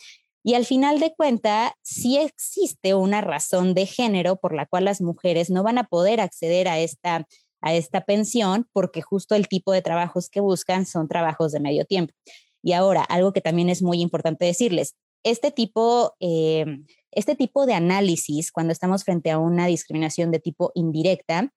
[0.47, 5.01] y al final de cuenta, sí existe una razón de género por la cual las
[5.01, 7.27] mujeres no van a poder acceder a esta,
[7.61, 11.85] a esta pensión porque justo el tipo de trabajos que buscan son trabajos de medio
[11.85, 12.15] tiempo.
[12.63, 14.95] Y ahora, algo que también es muy importante decirles,
[15.27, 16.65] este tipo, eh,
[17.11, 21.53] este tipo de análisis, cuando estamos frente a una discriminación de tipo indirecta,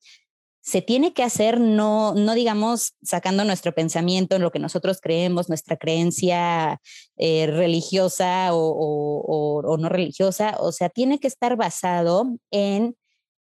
[0.62, 5.50] se tiene que hacer no, no digamos, sacando nuestro pensamiento en lo que nosotros creemos,
[5.50, 6.82] nuestra creencia
[7.18, 12.96] eh, religiosa o, o, no religiosa, o sea, tiene que estar basado en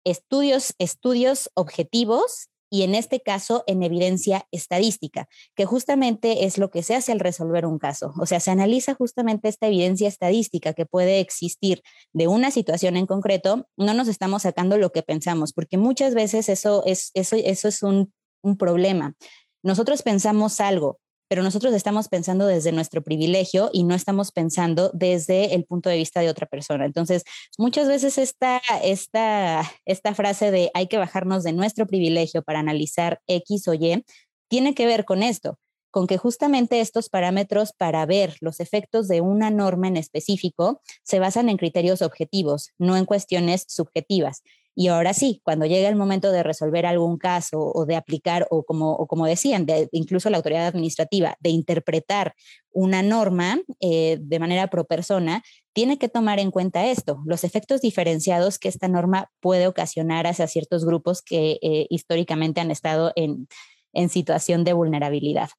[0.04, 6.84] estudios, estudios objetivos y en este caso en evidencia estadística, que justamente es lo que
[6.84, 8.14] se hace al resolver un caso.
[8.20, 11.82] O sea, se analiza justamente esta evidencia estadística que puede existir
[12.14, 16.50] de una situación en concreto, no nos estamos sacando lo que pensamos, porque muchas veces
[16.50, 19.16] eso es, eso, eso es un, un problema.
[19.64, 25.56] Nosotros pensamos algo, pero nosotros estamos pensando desde nuestro privilegio y no estamos pensando desde
[25.56, 26.86] el punto de vista de otra persona.
[26.86, 27.24] Entonces,
[27.58, 33.22] muchas veces esta, esta, esta frase de hay que bajarnos de nuestro privilegio para analizar
[33.28, 34.04] X o Y
[34.50, 35.60] tiene que ver con esto,
[35.92, 41.20] con que justamente estos parámetros para ver los efectos de una norma en específico se
[41.20, 44.44] basan en criterios objetivos, no en cuestiones subjetivas.
[44.80, 48.64] Y ahora sí, cuando llega el momento de resolver algún caso o de aplicar, o
[48.64, 52.36] como, como decían, de, incluso la autoridad administrativa, de interpretar
[52.70, 55.42] una norma eh, de manera pro persona,
[55.74, 60.46] tiene que tomar en cuenta esto, los efectos diferenciados que esta norma puede ocasionar hacia
[60.46, 63.48] ciertos grupos que eh, históricamente han estado en,
[63.94, 65.50] en situación de vulnerabilidad.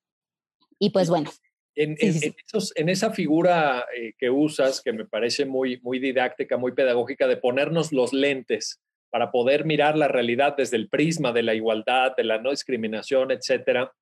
[0.78, 1.32] Y pues bueno.
[1.74, 7.26] En, en, esa figura eh, que usas, que me parece muy, muy didáctica, muy pedagógica,
[7.26, 12.14] de ponernos los lentes para poder mirar la realidad desde el prisma de la igualdad,
[12.16, 13.92] de la no discriminación, etcétera.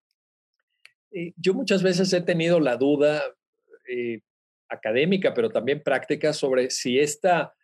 [1.37, 3.23] yo muchas veces he tenido la duda
[3.89, 4.21] eh,
[4.69, 7.55] académica, pero también práctica, sobre si esta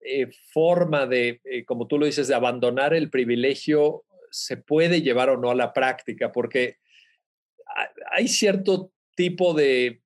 [0.00, 5.30] eh, forma de, eh, como tú lo dices, de abandonar el privilegio se puede llevar
[5.30, 6.76] o no a la práctica, porque
[8.10, 10.02] hay cierto tipo de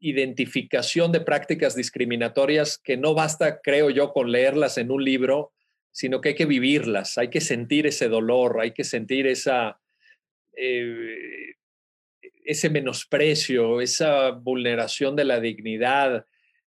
[0.00, 5.52] identificación de prácticas discriminatorias que no basta, creo yo, con leerlas en un libro,
[5.92, 9.80] sino que hay que vivirlas, hay que sentir ese dolor, hay que sentir esa,
[10.56, 11.56] eh,
[12.44, 16.26] ese menosprecio, esa vulneración de la dignidad.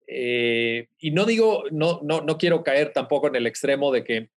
[0.07, 4.29] Eh, y no digo, no, no, no quiero caer tampoco en el extremo de que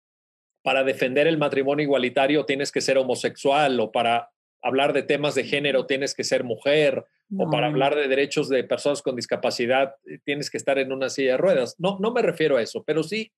[0.62, 4.30] para defender el matrimonio igualitario tienes que ser homosexual o para
[4.62, 7.04] hablar de temas de género tienes que ser mujer
[7.36, 11.08] o para hablar de derechos de personas con discapacidad eh, tienes que estar en una
[11.08, 11.76] silla de ruedas.
[11.78, 13.32] No, no me refiero a eso, pero sí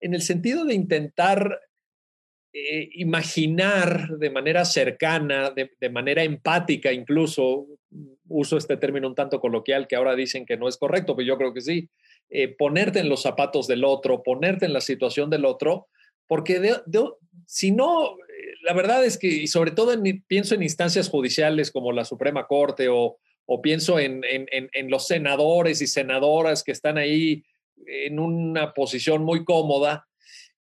[0.00, 1.60] en el sentido de intentar
[2.52, 7.66] eh, imaginar de manera cercana, de, manera empática incluso,
[8.26, 11.36] uso este término un tanto coloquial que ahora dicen que no es correcto, pero yo
[11.36, 11.90] creo que sí,
[12.30, 15.88] eh, ponerte en los zapatos del otro, ponerte en la situación del otro,
[16.26, 16.60] porque
[17.46, 19.94] si no, eh, la verdad es que, y sobre todo
[20.26, 23.18] pienso en instancias judiciales como la Suprema Corte o,
[23.62, 27.44] pienso en, en los senadores y senadoras que están ahí
[27.88, 30.06] en una posición muy cómoda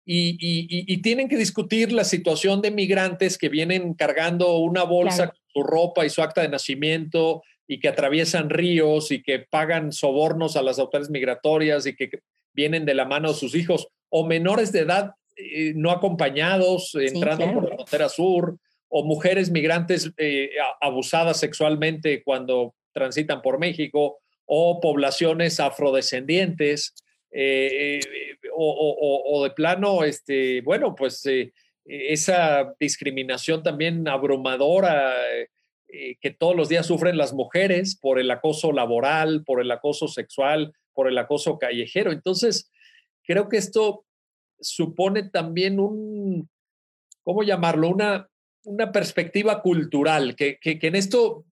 [0.07, 5.63] y, tienen que discutir la situación de migrantes que vienen cargando una bolsa con su
[5.63, 10.63] ropa y su acta de nacimiento y que atraviesan ríos y que pagan sobornos a
[10.63, 12.11] las autoridades migratorias y que
[12.53, 17.53] vienen de la mano de sus hijos o menores de edad eh, no acompañados entrando
[17.53, 18.59] por la frontera sur
[18.89, 26.95] o mujeres migrantes eh, abusadas sexualmente cuando transitan por México o poblaciones afrodescendientes
[27.37, 31.53] eh, eh, o, de plano, este, bueno, pues eh,
[31.85, 35.12] esa discriminación también abrumadora
[36.20, 40.73] que todos los días sufren las mujeres por el acoso laboral, por el acoso sexual,
[40.92, 42.11] por el acoso callejero.
[42.11, 42.70] Entonces,
[43.23, 44.04] creo que esto
[44.61, 46.48] supone también un,
[47.23, 47.90] ¿cómo llamarlo?
[47.90, 48.29] Una,
[48.65, 51.44] una perspectiva cultural, que, que, en esto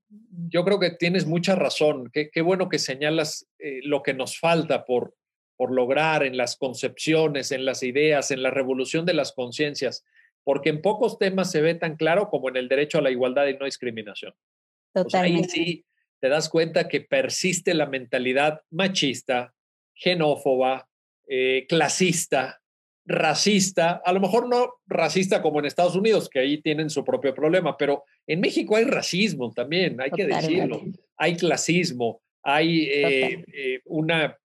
[0.48, 2.10] yo creo que tienes mucha razón.
[2.12, 3.48] Qué bueno que señalas
[3.84, 5.14] lo que nos falta por,
[5.62, 10.04] por lograr en las concepciones, en las ideas, en la revolución de las conciencias,
[10.42, 13.46] porque en pocos temas se ve tan claro como en el derecho a la igualdad
[13.46, 14.34] y no discriminación.
[14.92, 15.40] Totalmente.
[15.40, 15.84] ahí sí
[16.18, 19.54] te das cuenta que persiste la mentalidad machista,
[19.94, 20.88] xenófoba,
[21.28, 22.60] eh, clasista,
[23.04, 27.32] racista, a lo mejor no racista como en Estados Unidos, que ahí tienen su propio
[27.36, 30.82] problema, pero en México hay racismo también, hay que decirlo,
[31.16, 34.36] hay clasismo, hay eh, eh, una,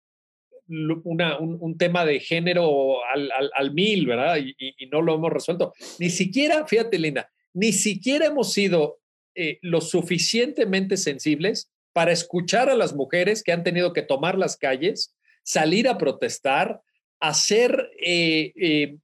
[0.68, 4.38] una un, tema de género al, al, mil, ¿verdad?
[4.38, 4.56] Y,
[4.92, 5.74] no lo hemos resuelto.
[6.00, 9.00] Ni siquiera, fíjate, Linda, ni siquiera hemos sido
[9.36, 14.58] eh, lo suficientemente sensibles para escuchar a las mujeres que han tenido que tomar las
[14.58, 16.82] calles, salir a protestar,
[17.20, 18.98] hacer eh, eh,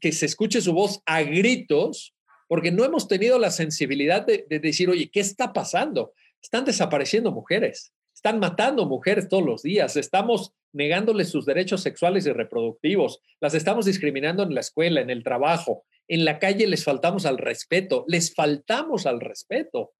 [0.00, 2.14] que se escuche su voz a gritos,
[2.48, 6.12] porque no hemos tenido la sensibilidad de, decir, oye, ¿qué está pasando?
[6.42, 12.32] Están desapareciendo mujeres, están matando mujeres todos los días, estamos negándoles sus derechos sexuales y
[12.32, 17.24] reproductivos, las estamos discriminando en la escuela, en el trabajo, en la calle les faltamos
[17.24, 19.92] al respeto, les faltamos al respeto.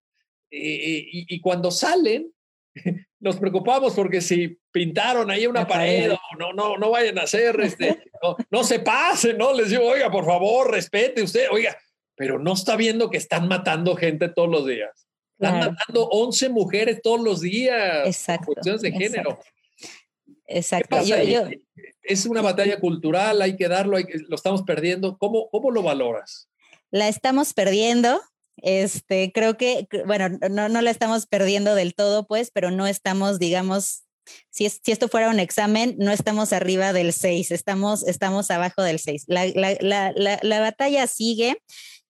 [0.50, 2.30] Eh, y, cuando salen,
[3.20, 8.02] nos preocupamos porque si pintaron ahí una pared, no, no, no vayan a hacer, este,
[8.50, 9.54] no, se pasen, ¿no?
[9.54, 11.74] Les digo, oiga, por favor, respete usted, oiga,
[12.16, 15.09] pero no está viendo que están matando gente todos los días.
[15.40, 19.38] Están matando 11 mujeres todos los días exacto, por cuestiones de género.
[20.46, 20.98] Exacto.
[22.02, 25.16] Es una batalla cultural, hay que darlo, lo estamos perdiendo.
[25.16, 26.48] ¿Cómo, ¿Cómo lo valoras?
[26.90, 28.20] La estamos perdiendo,
[28.56, 33.38] este, creo que, bueno, no, no la estamos perdiendo del todo, pues, pero no estamos,
[33.38, 34.04] digamos,
[34.50, 38.98] si, si esto fuera un examen, no estamos arriba del 6, estamos, estamos abajo del
[38.98, 39.24] 6.
[39.28, 41.62] La, la, la, la, batalla sigue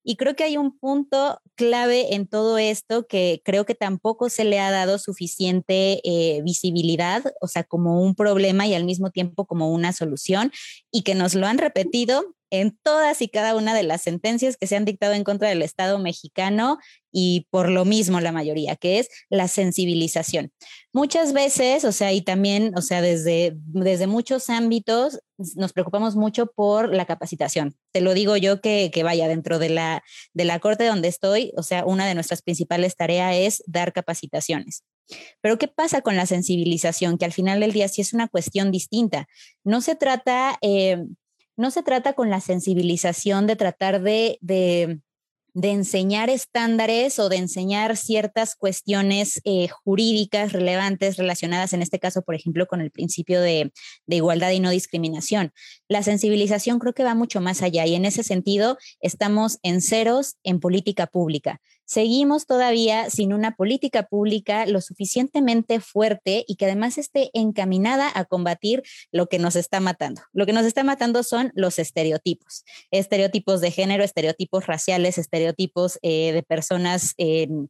[0.02, 4.44] y creo que hay un punto clave en todo esto que creo que tampoco se
[4.44, 9.46] le ha dado suficiente eh, visibilidad, o sea, como un problema y al mismo tiempo
[9.46, 10.52] como una solución,
[10.90, 14.66] y que nos lo han repetido en todas y cada una de las sentencias que
[14.66, 16.78] se han dictado en contra del Estado mexicano
[17.12, 20.52] y por lo mismo la mayoría, que es la sensibilización.
[20.92, 25.20] Muchas veces, o sea, y también, o sea, desde, desde muchos ámbitos
[25.56, 27.76] nos preocupamos mucho por la capacitación.
[27.92, 30.02] Te lo digo yo que, que vaya dentro de la,
[30.34, 34.84] de la corte donde estoy, o sea, una de nuestras principales tareas es dar capacitaciones.
[35.40, 37.18] Pero ¿qué pasa con la sensibilización?
[37.18, 39.26] Que al final del día sí es una cuestión distinta.
[39.64, 40.58] No se trata...
[40.62, 41.04] Eh,
[41.60, 44.98] no se trata con la sensibilización de tratar de, de,
[45.54, 52.34] enseñar estándares o de enseñar ciertas cuestiones eh, jurídicas relevantes relacionadas, en este caso, por
[52.34, 53.72] ejemplo, con el principio de,
[54.06, 55.52] de, igualdad y no discriminación.
[55.86, 60.36] La sensibilización creo que va mucho más allá y en ese sentido estamos en ceros
[60.42, 66.98] en política pública seguimos todavía sin una política pública lo suficientemente fuerte y que además
[66.98, 70.22] esté encaminada a combatir lo que nos está matando.
[70.32, 76.30] Lo que nos está matando son los estereotipos, estereotipos de género, estereotipos raciales, estereotipos eh,
[76.32, 77.68] de personas en,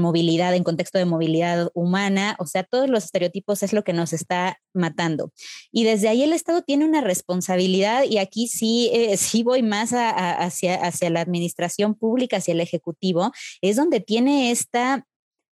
[0.00, 4.12] movilidad, en contexto de movilidad humana, o sea, todos los estereotipos es lo que nos
[4.12, 5.32] está matando.
[5.70, 9.92] Y desde ahí el Estado tiene una responsabilidad y aquí sí, eh, sí voy más
[9.92, 13.30] hacia, hacia la administración pública, hacia el Ejecutivo,
[13.60, 15.06] es donde tiene esta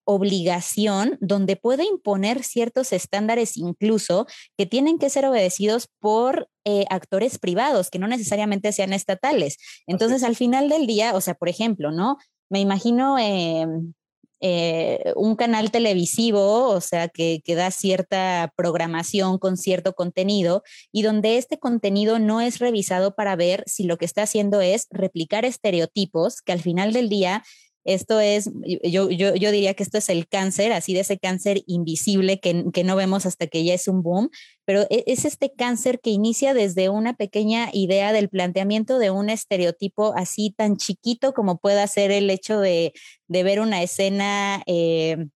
[0.08, 4.26] obligación donde puede imponer ciertos estándares incluso
[4.58, 9.58] que tienen que ser obedecidos por eh, actores privados, que no necesariamente sean estatales.
[9.86, 12.18] Entonces, al final del día, o sea, por ejemplo, ¿no?
[12.50, 13.94] Me imagino em,
[14.40, 21.02] eh, un canal televisivo, o sea, que, que, da cierta programación con cierto contenido y
[21.02, 25.44] donde este contenido no es revisado para ver si lo que está haciendo es replicar
[25.44, 27.44] estereotipos que al final del día
[27.88, 28.52] esto es,
[28.84, 32.66] yo, yo, yo, diría que esto es el cáncer, así de ese cáncer invisible que,
[32.74, 34.30] que, no vemos hasta que ya es un boom,
[34.66, 39.30] pero e, es este cáncer que inicia desde una pequeña idea del planteamiento de un
[39.30, 42.92] estereotipo así tan chiquito como pueda ser el hecho de,
[43.28, 44.62] de ver una escena.
[44.68, 45.28] Eh,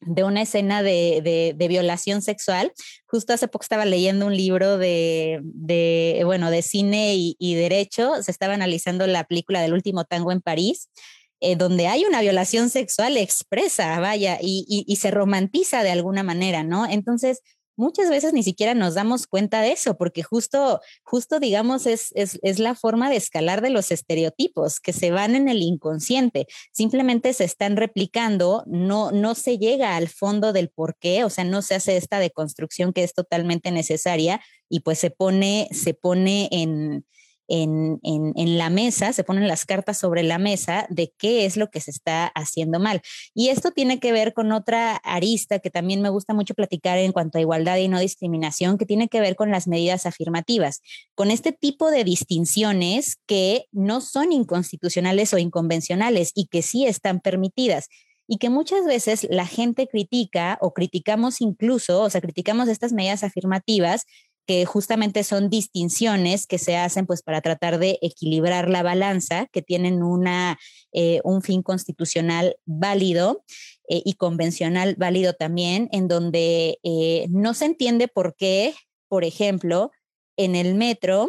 [0.00, 2.72] de una escena de, de, violación sexual.
[3.06, 8.22] Justo hace poco estaba leyendo un libro de, de bueno, de cine y, y, derecho.
[8.22, 10.88] Se estaba analizando la película del último tango en París
[11.40, 16.84] eh, donde hay una violación sexual expresa, vaya, y, se romantiza de alguna manera, ¿no?
[16.84, 17.40] Entonces,
[17.76, 22.58] muchas veces ni siquiera nos damos cuenta de eso, porque justo, justo digamos, es, es,
[22.58, 27.44] la forma de escalar de los estereotipos que se van en el inconsciente, simplemente se
[27.44, 31.76] están replicando, no, no se llega al fondo del por qué, o sea, no se
[31.76, 37.04] hace esta deconstrucción que es totalmente necesaria y pues se pone, se pone en,
[37.48, 41.80] en, la mesa, se ponen las cartas sobre la mesa de qué es lo que
[41.80, 43.00] se está haciendo mal.
[43.34, 47.12] Y esto tiene que ver con otra arista que también me gusta mucho platicar en
[47.12, 50.82] cuanto a igualdad y no discriminación, que tiene que ver con las medidas afirmativas,
[51.14, 57.20] con este tipo de distinciones que no son inconstitucionales o inconvencionales y que sí están
[57.20, 57.88] permitidas
[58.28, 63.24] y que muchas veces la gente critica o criticamos incluso, o sea, criticamos estas medidas
[63.24, 64.04] afirmativas
[64.48, 69.60] que justamente son distinciones que se hacen pues para tratar de equilibrar la balanza, que
[69.60, 70.58] tienen una,
[70.90, 73.44] eh, un fin constitucional válido
[73.90, 78.74] eh, y convencional válido también, en donde eh, no se entiende por qué,
[79.06, 79.90] por ejemplo,
[80.38, 81.28] en el metro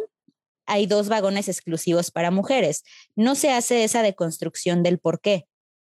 [0.66, 2.86] hay dos vagones exclusivos para mujeres.
[3.18, 5.49] No se hace esa deconstrucción del por qué.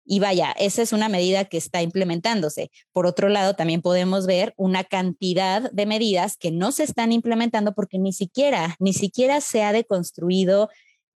[0.06, 2.70] Y vaya, esa es una medida que está implementándose.
[2.92, 7.74] Por otro lado, también podemos ver una cantidad de medidas que no se están implementando
[7.74, 10.70] porque ni siquiera, ni siquiera se ha deconstruido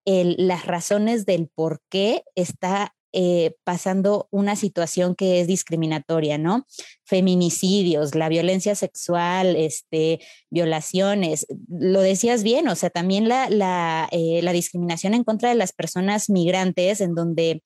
[0.07, 6.66] las razones del por qué está eh, pasando una situación que es discriminatoria, ¿no?
[7.05, 10.20] Feminicidios, la violencia sexual, este,
[10.51, 15.72] violaciones, lo decías bien, o sea, también la, la, eh, discriminación en contra de las
[15.72, 17.62] personas migrantes, en donde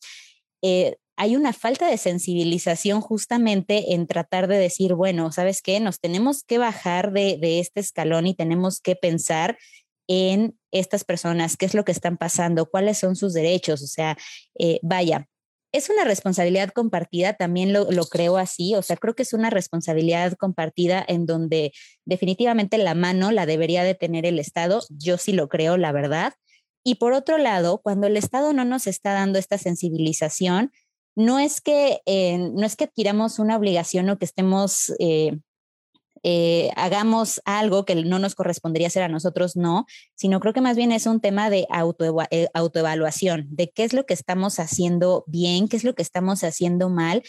[0.63, 5.79] eh, hay una falta de sensibilización justamente en tratar de decir, bueno, ¿sabes qué?
[5.81, 9.59] Nos tenemos que bajar de, este escalón y tenemos que pensar
[10.09, 14.17] en estas personas, qué es lo que están pasando, cuáles son sus derechos, o sea,
[14.59, 15.29] eh, vaya.
[15.71, 19.49] Es una responsabilidad compartida, también lo, lo creo así, o sea, creo que es una
[19.49, 21.73] responsabilidad compartida en donde
[22.05, 26.35] definitivamente la mano la debería de tener el Estado, yo sí lo creo, la verdad.
[26.85, 30.73] Y por otro lado, cuando el Estado no nos está dando esta sensibilización,
[31.15, 35.39] no es que, eh, no es que adquiramos una obligación o que estemos, eh,
[36.23, 40.77] eh, hagamos algo que no nos correspondería hacer a nosotros, no, sino creo que más
[40.77, 41.67] bien es un tema de
[42.55, 46.89] autoevaluación, de qué es lo que estamos haciendo bien, qué es lo que estamos haciendo
[46.89, 47.23] mal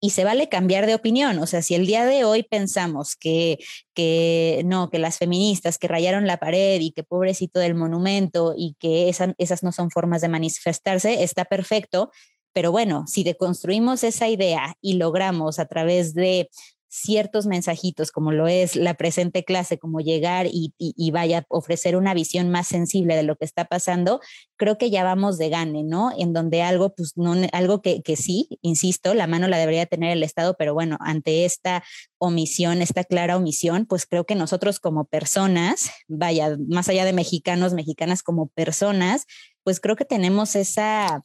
[0.00, 1.38] y se vale cambiar de opinión.
[1.38, 3.58] O sea, si el día de hoy pensamos que,
[3.94, 8.76] que no, que las feministas que rayaron la pared y que pobrecito del monumento y
[8.78, 12.10] que esas no son formas de manifestarse, está perfecto.
[12.56, 16.48] Pero bueno, si deconstruimos esa idea y logramos a través de
[16.88, 20.72] ciertos mensajitos, como lo es la presente clase, como llegar y,
[21.10, 24.20] vaya a ofrecer una visión más sensible de lo que está pasando,
[24.56, 26.12] creo que ya vamos de gane, ¿no?
[26.16, 30.12] En donde algo, pues, no, algo que, que sí, insisto, la mano la debería tener
[30.12, 31.84] el Estado, pero bueno, ante esta
[32.16, 37.74] omisión, esta clara omisión, pues creo que nosotros como personas, vaya, más allá de mexicanos,
[37.74, 39.26] mexicanas como personas,
[39.66, 41.20] pues creo que tenemos esa,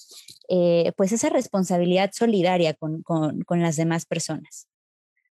[0.53, 3.05] eh, pues esa responsabilidad solidaria con,
[3.49, 4.67] las demás personas.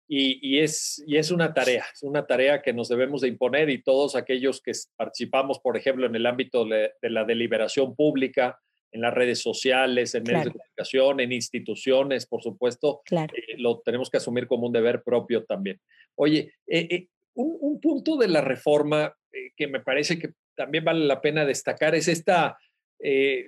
[0.07, 3.83] Y, es, y es una tarea, es una tarea que nos debemos de imponer y
[3.83, 8.61] todos aquellos que participamos, por ejemplo, en el ámbito de, la deliberación pública,
[8.93, 14.11] en las redes sociales, en medios de comunicación, en instituciones, por supuesto, eh, lo tenemos
[14.11, 15.81] que asumir como un deber propio también.
[16.15, 19.17] Oye, eh, un, un, punto de la reforma
[19.57, 22.59] que me parece que también vale la pena destacar es esta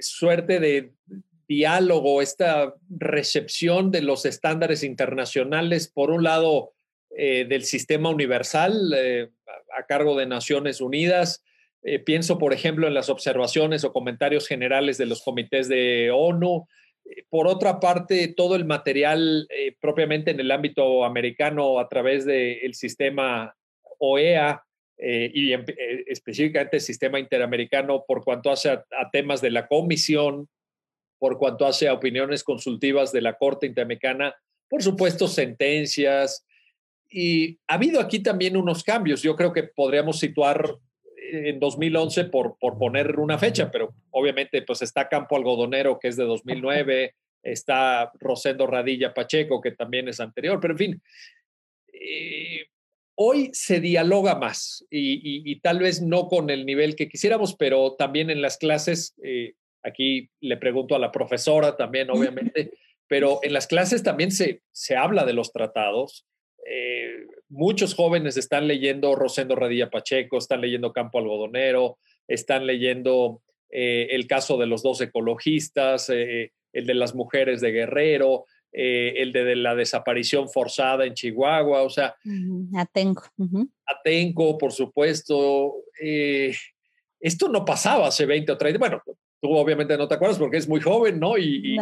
[0.01, 0.93] suerte de
[1.49, 6.75] diálogo, esta recepción de los estándares internacionales, por un lado,
[7.17, 9.31] eh, del sistema universal eh,
[9.77, 11.43] a cargo de Naciones Unidas.
[12.05, 16.67] pienso, por ejemplo, en las observaciones o comentarios generales de los comités de ONU.
[17.31, 19.49] Por otra parte, todo el material
[19.81, 23.55] propiamente en el ámbito americano a través del sistema
[23.99, 24.63] OEA,
[25.01, 25.65] eh, y eh,
[26.09, 30.49] específicamente el sistema interamericano por cuanto hace a, temas de la comisión,
[31.19, 34.35] por cuanto hace a opiniones consultivas de la Corte Interamericana,
[34.69, 36.47] por supuesto sentencias.
[37.11, 39.23] Y ha habido aquí también unos cambios.
[39.23, 40.77] Yo creo que podríamos situar
[41.33, 46.17] en 2011 por, por poner una fecha, pero obviamente pues está Campo Algodonero, que es
[46.17, 51.03] de 2009, está Rosendo Radilla Pacheco, que también es anterior, pero en fin,
[51.93, 52.67] eh,
[53.21, 58.31] Hoy se dialoga más y, tal vez no con el nivel que quisiéramos, pero también
[58.31, 62.73] en las clases, eh, aquí le pregunto a la profesora también, obviamente,
[63.07, 66.27] pero en las clases también se, se habla de los tratados.
[66.67, 74.09] Eh, muchos jóvenes están leyendo Rosendo Radilla Pacheco, están leyendo Campo Algodonero, están leyendo eh,
[74.11, 79.57] el caso de los dos ecologistas, el de las mujeres de Guerrero, eh, el de,
[79.57, 82.15] la desaparición forzada en Chihuahua, o sea.
[82.77, 83.25] Atenco.
[83.87, 85.75] Atenco, por supuesto.
[86.01, 86.55] Eh,
[87.19, 89.03] esto no pasaba hace 20 o 30, bueno,
[89.41, 91.39] tú obviamente no te acuerdas porque es muy joven, ¿no?
[91.39, 91.77] Y,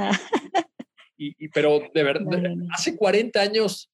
[1.16, 2.42] y, pero de verdad,
[2.72, 3.90] hace 40 años,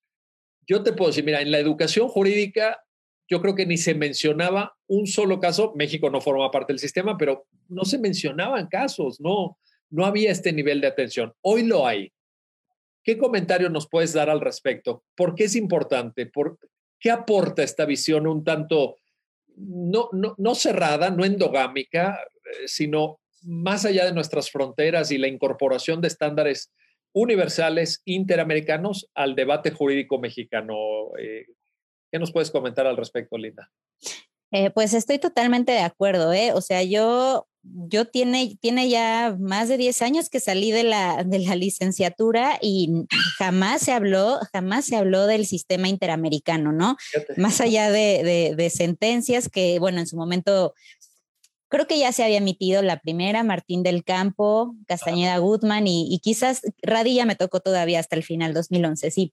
[0.67, 2.83] yo te puedo decir, mira, en la educación jurídica,
[3.29, 7.17] yo creo que ni se mencionaba un solo caso, México no forma parte del sistema,
[7.17, 9.59] pero no se mencionaban casos, no,
[9.91, 11.33] no había este nivel de atención.
[11.41, 12.13] Hoy lo hay.
[13.05, 15.05] ¿Qué comentario nos puedes dar al respecto?
[15.17, 16.27] ¿Por qué es importante?
[16.27, 16.59] ¿Por
[17.01, 18.97] qué aporta esta visión un tanto
[19.57, 26.01] no, no, cerrada, no endogámica, eh, sino más allá de nuestras fronteras y la incorporación
[26.01, 26.73] de estándares
[27.13, 30.77] universales interamericanos al debate jurídico mexicano?
[31.19, 31.47] Eh,
[32.11, 33.71] ¿Qué nos puedes comentar al respecto, Linda?
[34.53, 36.53] Eh, pues estoy totalmente de acuerdo, ¿eh?
[36.53, 41.25] O sea, yo, yo tiene, tiene ya más de 10 años que salí de la,
[41.25, 43.07] de la licenciatura y
[43.39, 46.97] jamás se habló, jamás se habló del sistema interamericano, ¿no?
[47.39, 50.75] Más allá de, de, sentencias que, bueno, en su momento
[51.73, 56.19] creo que ya se había emitido la primera, Martín del Campo, Castañeda Gutman y, y,
[56.21, 59.33] quizás Radilla me tocó todavía hasta el final, 2011, sí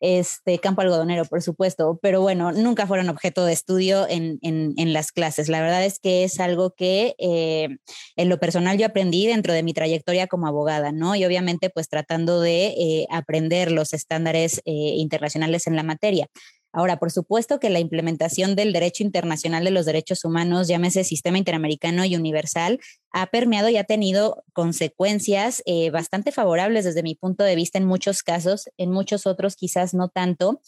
[0.00, 5.10] este campo algodonero, por supuesto, pero bueno, nunca fueron objeto de estudio en, en, las
[5.10, 5.48] clases.
[5.48, 7.68] La verdad es que es algo que eh,
[8.16, 11.16] en lo personal yo aprendí dentro de mi trayectoria como abogada, ¿no?
[11.16, 16.28] Y obviamente pues tratando de eh, aprender los estándares eh, internacionales en la materia.
[16.76, 21.38] Ahora, por supuesto que la implementación del derecho internacional de los derechos humanos, llámese sistema
[21.38, 22.80] interamericano y universal,
[23.12, 27.86] ha permeado y ha tenido consecuencias eh, bastante favorables desde mi punto de vista en
[27.86, 30.60] muchos casos, en muchos otros quizás no tanto.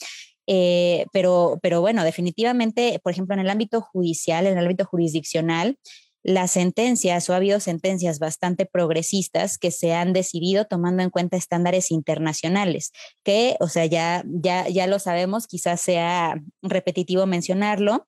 [0.46, 5.76] Eh, pero, pero bueno, definitivamente, por ejemplo, en el ámbito judicial, en el ámbito jurisdiccional,
[6.22, 11.36] las sentencias o ha habido sentencias bastante progresistas que se han decidido tomando en cuenta
[11.36, 12.92] estándares internacionales,
[13.24, 18.06] que, o sea, ya, ya, ya lo sabemos, quizás sea repetitivo mencionarlo,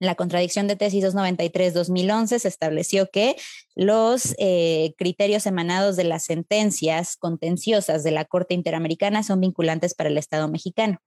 [0.00, 3.36] la contradicción de tesis 293-2011 se estableció que
[3.76, 10.08] los eh, criterios emanados de las sentencias contenciosas de la Corte Interamericana son vinculantes para
[10.08, 10.98] el Estado mexicano.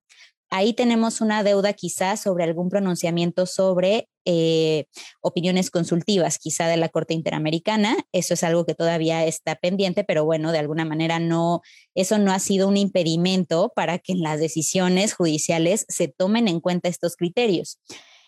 [0.51, 4.85] Ahí tenemos una deuda quizás sobre algún pronunciamiento sobre eh,
[5.21, 7.97] opiniones consultivas, quizá de la Corte Interamericana.
[8.11, 11.61] Eso es algo que todavía está pendiente, pero bueno, de alguna manera no,
[11.95, 16.59] eso no ha sido un impedimento para que en las decisiones judiciales se tomen en
[16.59, 17.79] cuenta estos criterios.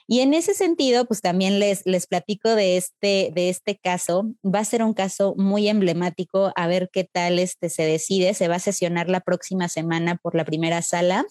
[0.07, 4.31] Y en ese sentido, pues también les, les platico de este, de este caso.
[4.43, 8.35] Va a ser un caso muy emblemático, a ver qué tal este se decide.
[8.35, 11.25] Se va a sesionar la próxima semana por la primera sala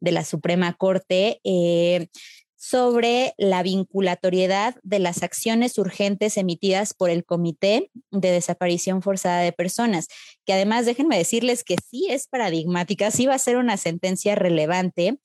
[0.00, 2.08] de la Suprema Corte eh,
[2.62, 9.52] sobre la vinculatoriedad de las acciones urgentes emitidas por el Comité de Desaparición Forzada de
[9.52, 10.08] Personas,
[10.44, 15.18] que además déjenme decirles que sí es paradigmática, sí va a ser una sentencia relevante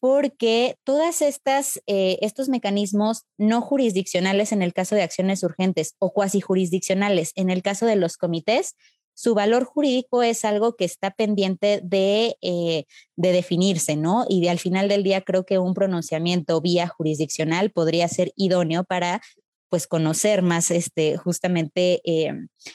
[0.00, 6.14] porque todas estas eh, estos mecanismos no jurisdiccionales en el caso de acciones urgentes o
[6.14, 8.76] cuasi jurisdiccionales en el caso de los comités
[9.18, 12.84] su valor jurídico es algo que está pendiente de, eh,
[13.16, 14.24] de definirse, ¿no?
[14.28, 19.20] Y al final del día creo que un pronunciamiento vía jurisdiccional podría ser idóneo para
[19.68, 22.32] pues conocer más, este, justamente eh,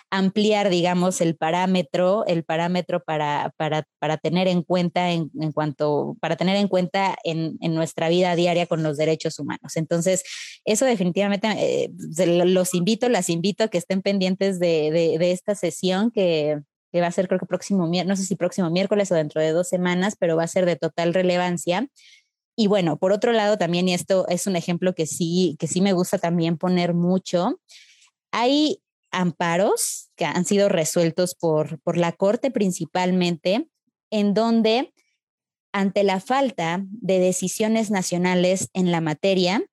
[0.10, 6.16] ampliar, digamos, el parámetro, el parámetro para, para, para tener en cuenta en, en, cuanto,
[6.22, 9.76] para tener en cuenta en, en, nuestra vida diaria con los derechos humanos.
[9.76, 10.24] Entonces,
[10.66, 11.90] eso definitivamente eh,
[12.46, 16.60] los invito, las invito a que estén pendientes de, de, esta sesión que,
[16.92, 19.52] que va a ser creo que próximo, no sé si próximo miércoles o dentro de
[19.52, 21.88] dos semanas, pero va a ser de total relevancia
[22.56, 25.82] y bueno, por otro lado también, y esto es un ejemplo que sí, que sí
[25.82, 27.60] me gusta también poner mucho,
[28.32, 28.82] hay
[29.12, 33.68] amparos que han sido resueltos por, por la Corte principalmente,
[34.12, 34.94] en donde
[35.72, 39.64] ante la falta de decisiones nacionales en la materia,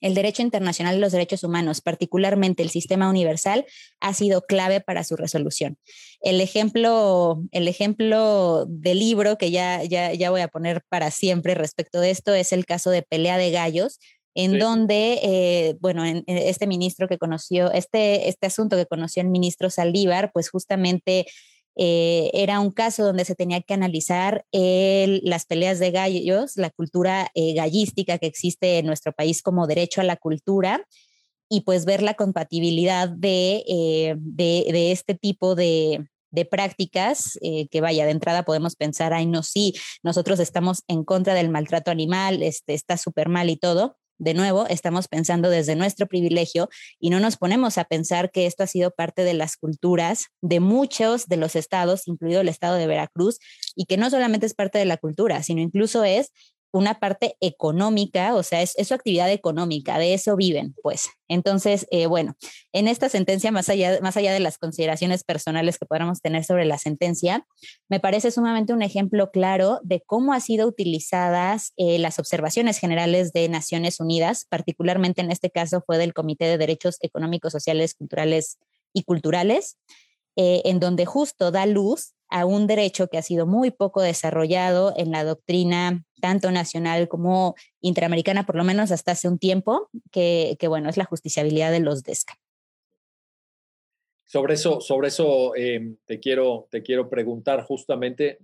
[0.00, 3.66] el derecho internacional de los derechos humanos, particularmente el sistema universal,
[4.00, 5.78] ha sido clave para su resolución.
[6.20, 11.54] El ejemplo, el ejemplo del libro que ya, ya, ya voy a poner para siempre
[11.54, 13.98] respecto de esto es el caso de Pelea de Gallos,
[14.34, 19.28] en donde, eh, bueno, en, este ministro que conoció, este, este asunto que conoció el
[19.28, 21.26] ministro Saldívar, pues justamente
[21.76, 27.30] eh, era un caso donde se tenía que analizar las peleas de gallos, la cultura
[27.34, 30.84] eh, gallística que existe en nuestro país como derecho a la cultura
[31.48, 38.04] y pues ver la compatibilidad de, eh, de, este tipo de, de prácticas que vaya
[38.04, 42.74] de entrada podemos pensar, ay no, sí, nosotros estamos en contra del maltrato animal, este,
[42.74, 46.68] está súper mal y todo, de nuevo, estamos pensando desde nuestro privilegio
[47.00, 50.60] y no nos ponemos a pensar que esto ha sido parte de las culturas de
[50.60, 53.38] muchos de los estados, incluido el estado de Veracruz,
[53.74, 56.32] y que no solamente es parte de la cultura, sino incluso es
[56.72, 61.08] una parte económica, o sea, es, su actividad económica, de eso viven, pues.
[61.28, 62.36] Entonces, eh, bueno,
[62.72, 66.64] en esta sentencia, más allá, más allá de las consideraciones personales que podamos tener sobre
[66.64, 67.46] la sentencia,
[67.88, 73.32] me parece sumamente un ejemplo claro de cómo han sido utilizadas eh, las observaciones generales
[73.32, 78.58] de Naciones Unidas, particularmente en este caso fue del Comité de Derechos Económicos, Sociales, Culturales
[78.92, 79.78] y Culturales,
[80.36, 84.94] eh, en donde justo da luz a un derecho que ha sido muy poco desarrollado
[84.96, 90.56] en la doctrina tanto nacional como interamericana, por lo menos hasta hace un tiempo, que,
[90.68, 92.34] bueno, es la justiciabilidad de los DESCA.
[94.24, 98.38] Sobre eso, sobre eso em, te, quiero, te quiero preguntar justamente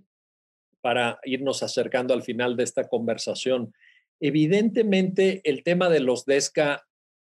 [0.81, 3.73] para irnos acercando al final de esta conversación.
[4.19, 6.87] evidentemente el tema de los DESCA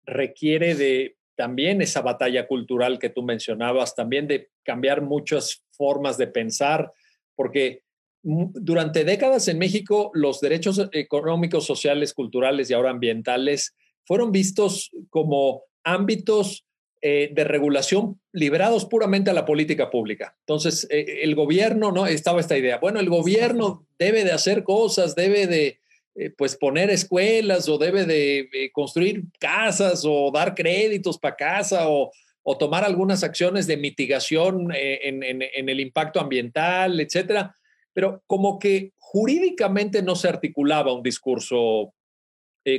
[0.06, 6.28] requiere de también esa batalla cultural que tú mencionabas, también de cambiar muchas formas de
[6.28, 6.92] pensar,
[7.36, 7.84] porque
[8.24, 15.64] durante décadas en México los derechos económicos, sociales, culturales y ahora ambientales fueron vistos como
[15.84, 16.66] ámbitos
[17.06, 20.38] eh, de regulación liberados puramente a la política pública.
[20.40, 22.08] Entonces, eh, el gobierno, ¿no?
[22.08, 25.80] Estaba esta idea, bueno, el gobierno debe de hacer cosas, debe de,
[26.16, 32.12] eh, pues, poner escuelas o debe de construir casas o dar créditos para casa o,
[32.58, 37.56] tomar algunas acciones de mitigación en, el impacto ambiental, etcétera.
[37.94, 41.94] Pero como que jurídicamente no se articulaba un discurso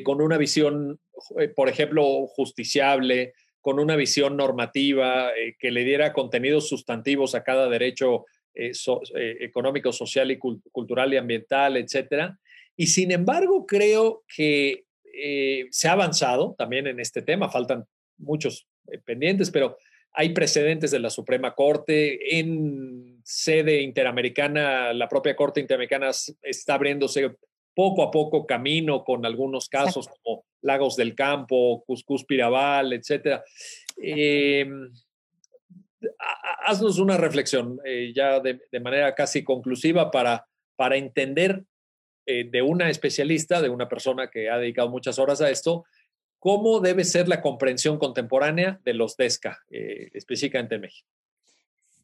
[0.02, 0.98] con una visión,
[1.54, 3.34] por ejemplo, justiciable,
[3.64, 8.72] con una visión normativa eh, que le diera contenidos sustantivos a cada derecho eh,
[9.16, 12.38] eh, económico, social y cultural y ambiental, etcétera.
[12.76, 14.84] Y sin embargo, creo que
[15.70, 17.84] se ha avanzado también en este tema, faltan
[18.18, 18.66] muchos
[19.06, 19.78] pendientes, pero
[20.12, 22.38] hay precedentes de la Suprema Corte.
[22.38, 26.10] En sede interamericana, la propia Corte Interamericana
[26.42, 27.34] está abriéndose
[27.74, 33.40] poco a poco camino con algunos casos como Lagos del Campo, Cuscus Pirabal, etc.
[33.96, 34.92] Em,
[36.66, 40.46] haznos una reflexión eh, ya de, manera casi conclusiva para,
[40.76, 41.64] para entender
[42.26, 45.84] eh, de una especialista, de una persona que ha dedicado muchas horas a esto,
[46.38, 51.08] cómo debe ser la comprensión contemporánea de los DESCA, eh, específicamente en México.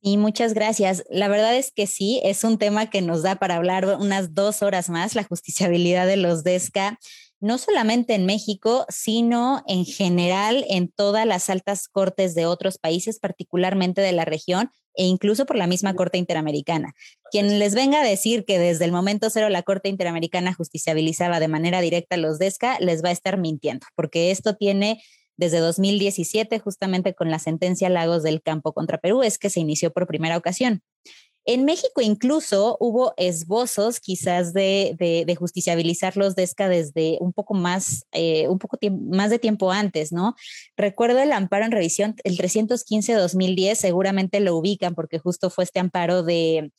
[0.03, 1.05] Y muchas gracias.
[1.11, 4.63] La verdad es que sí, es un tema que nos da para hablar unas dos
[4.63, 6.99] horas más, la justiciabilidad de los DESCA,
[7.39, 13.19] no solamente en México, sino en general en todas las altas cortes de otros países,
[13.19, 16.95] particularmente de la región e incluso por la misma Corte Interamericana.
[17.31, 21.49] Quien les venga a decir que desde el momento cero la Corte Interamericana justiciabilizaba de
[21.49, 25.03] manera directa los DESCA, les va a estar mintiendo, porque esto tiene
[25.41, 29.91] desde 2017, justamente con la sentencia Lagos del Campo contra Perú, es que se inició
[29.91, 30.83] por primera ocasión.
[31.47, 38.05] En México incluso hubo esbozos quizás de, de, justiciabilizar los DESCA desde un poco más,
[38.13, 38.77] eh, un poco
[39.11, 40.35] más de tiempo antes, ¿no?
[40.77, 46.23] Recuerdo el amparo en revisión, el 315-2010, seguramente lo ubican porque justo fue este amparo
[46.23, 46.73] de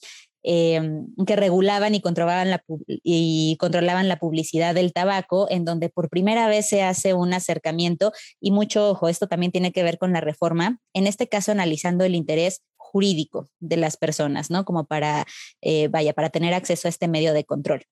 [0.44, 6.10] Em, que regulaban y controlaban, la, y controlaban la publicidad del tabaco, en donde por
[6.10, 10.14] primera vez se hace un acercamiento y mucho ojo, esto también tiene que ver con
[10.14, 14.66] la reforma, en este caso analizando el interés jurídico de las personas, ¿no?
[14.66, 15.28] Como para,
[15.62, 17.86] eh, vaya, para tener acceso a este medio de control.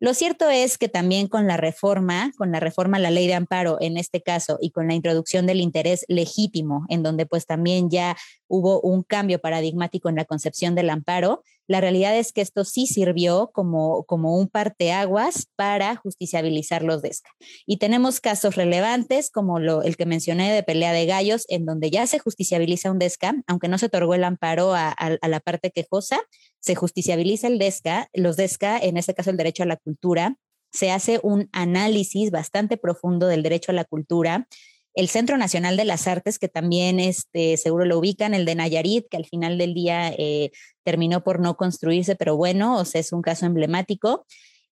[0.00, 3.34] Lo cierto es que también con la reforma, con la reforma a la ley de
[3.34, 7.88] amparo en este caso y con la introducción del interés legítimo, en donde pues también
[7.88, 8.16] ya
[8.48, 12.86] hubo un cambio paradigmático en la concepción del amparo, la realidad es que esto sí
[12.86, 17.30] sirvió como, como un parteaguas para justiciabilizar los DESCA.
[17.66, 21.90] Y tenemos casos relevantes como lo, el que mencioné de pelea de gallos, en donde
[21.90, 25.70] ya se justiciabiliza un DESCA, aunque no se otorgó el amparo a, a la parte
[25.70, 26.20] quejosa,
[26.60, 30.36] se justiciabiliza el DESCA, los DESCA, en este caso el derecho a la cultura,
[30.74, 34.48] se hace un análisis bastante profundo del derecho a la cultura,
[34.94, 39.06] el Centro Nacional de las Artes, que también este, seguro lo ubican, el de Nayarit,
[39.10, 40.52] que al final del día eh,
[40.84, 44.24] terminó por no construirse, pero bueno, o es un caso emblemático.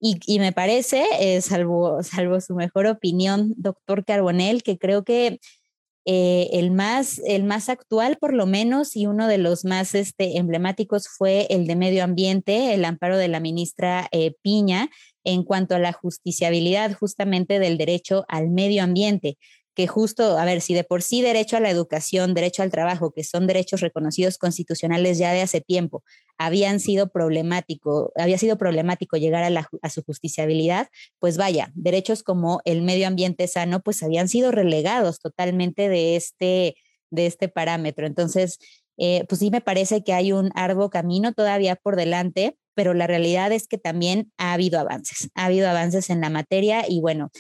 [0.05, 5.39] Y, me parece, eh, salvo, salvo su mejor opinión, doctor Carbonell, que creo que
[6.05, 10.39] eh, el, más, el más actual, por lo menos, y uno de los más este,
[10.39, 14.09] emblemáticos fue el de medio ambiente, el amparo de la ministra
[14.43, 14.91] Piña
[15.23, 19.39] en cuanto a la justiciabilidad justamente del derecho al medio ambiente
[19.75, 23.13] que justo, a ver, si de por sí derecho a la educación, derecho al trabajo,
[23.13, 26.05] que son derechos reconocidos constitucionales ya de hace tiempo,
[26.39, 32.83] habían sido problemático, había sido problemático llegar a, su justiciabilidad, pues vaya, derechos como el
[32.83, 36.77] medio ambiente sano, pues habían sido relegados totalmente de este,
[37.11, 38.07] de este parámetro.
[38.07, 38.59] Entonces,
[38.99, 43.07] eh, pues sí me parece que hay un arduo camino todavía por delante, pero la
[43.07, 47.31] realidad es que también ha habido avances, ha habido avances en la materia y bueno,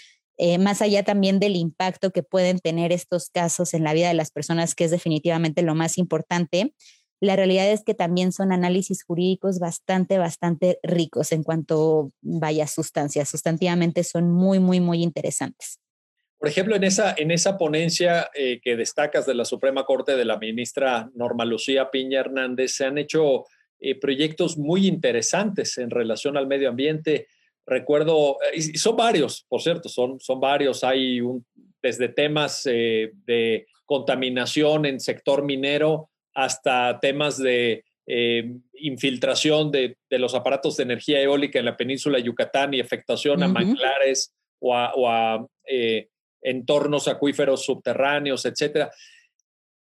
[0.44, 4.14] eh, más allá también del impacto que pueden tener estos casos en la vida de
[4.14, 6.74] las personas, que es definitivamente lo más importante,
[7.20, 13.28] la realidad es que también son análisis jurídicos bastante, bastante ricos en cuanto vaya sustancias.
[13.28, 15.78] Sustantivamente son muy, muy, muy interesantes.
[16.38, 20.24] Por ejemplo, en esa, en esa ponencia eh, que destacas de la Suprema Corte de
[20.24, 23.44] la ministra Norma Lucía Piña Hernández, se han hecho
[23.78, 27.28] eh, proyectos muy interesantes en relación al medio ambiente.
[27.66, 30.82] Recuerdo, y son varios, por cierto, son, son varios.
[30.82, 31.44] Hay un,
[31.80, 40.18] desde temas eh, de contaminación en sector minero hasta temas de eh, infiltración de, de,
[40.18, 44.74] los aparatos de energía eólica en la península de Yucatán y afectación a manglares o
[44.74, 46.08] a, eh,
[46.40, 48.90] entornos acuíferos subterráneos, etcétera.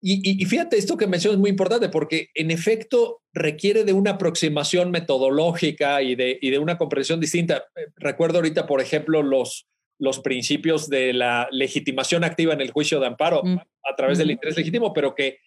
[0.05, 4.91] Y, fíjate, esto que mencionas es muy importante porque en efecto requiere de una aproximación
[4.91, 7.63] metodológica y de, de una comprensión distinta.
[7.95, 9.65] Recuerdo ahorita, por ejemplo, los,
[9.97, 13.57] los principios de la legitimación activa en el juicio de amparo mm.
[13.57, 15.39] a través del interés legítimo, pero que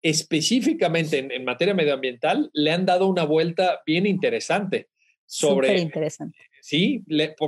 [0.00, 4.88] específicamente en, materia medioambiental le han dado una vuelta bien interesante
[5.26, 5.78] sobre...
[5.78, 6.38] interesante.
[6.60, 7.02] Sí,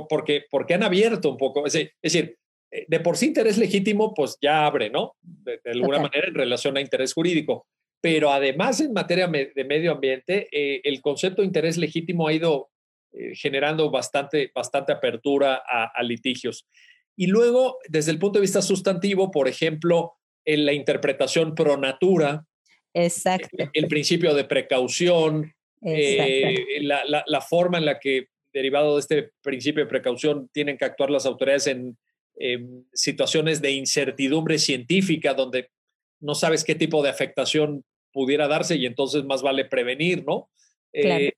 [0.09, 2.37] porque, porque han abierto un poco, es decir, eh,
[2.69, 5.15] de por sí interés legítimo, pues ya abre, ¿no?
[5.21, 7.65] De, alguna manera en relación a interés jurídico.
[8.01, 12.69] Pero además en materia de medio ambiente, eh, el concepto de interés legítimo ha ido
[13.13, 16.67] eh, generando bastante, bastante apertura a, litigios.
[17.15, 20.13] Y luego, desde el punto de vista sustantivo, por ejemplo,
[20.45, 22.45] en la interpretación pro natura,
[22.93, 23.69] Exacto.
[23.73, 29.89] El, principio de precaución, la, la, forma en la que, derivado de este principio de
[29.89, 31.97] precaución, tienen que actuar las autoridades en
[32.39, 35.71] Em, situaciones de incertidumbre científica donde
[36.19, 37.83] no sabes qué tipo de afectación
[38.13, 40.49] pudiera darse y entonces más vale prevenir, ¿no?
[40.93, 41.33] Eh,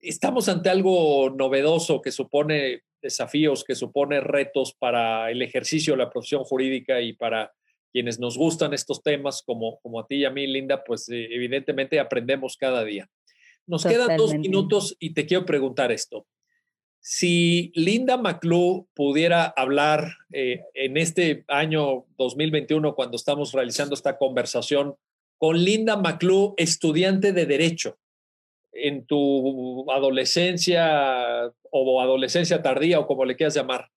[0.00, 6.10] estamos ante algo novedoso que supone desafíos, que supone retos para el ejercicio de la
[6.10, 7.52] profesión jurídica y para
[7.92, 11.28] quienes nos gustan estos temas, como, como a ti y a mí, Linda, pues eh,
[11.30, 13.10] evidentemente aprendemos cada día.
[13.66, 16.26] Nos quedan dos minutos y te quiero preguntar esto.
[17.04, 24.94] Si Linda McClure pudiera hablar eh, en este año 2021, cuando estamos realizando esta conversación,
[25.36, 27.98] con Linda McClure, estudiante de Derecho,
[28.72, 33.90] en tu adolescencia o adolescencia tardía o como le quieras llamar,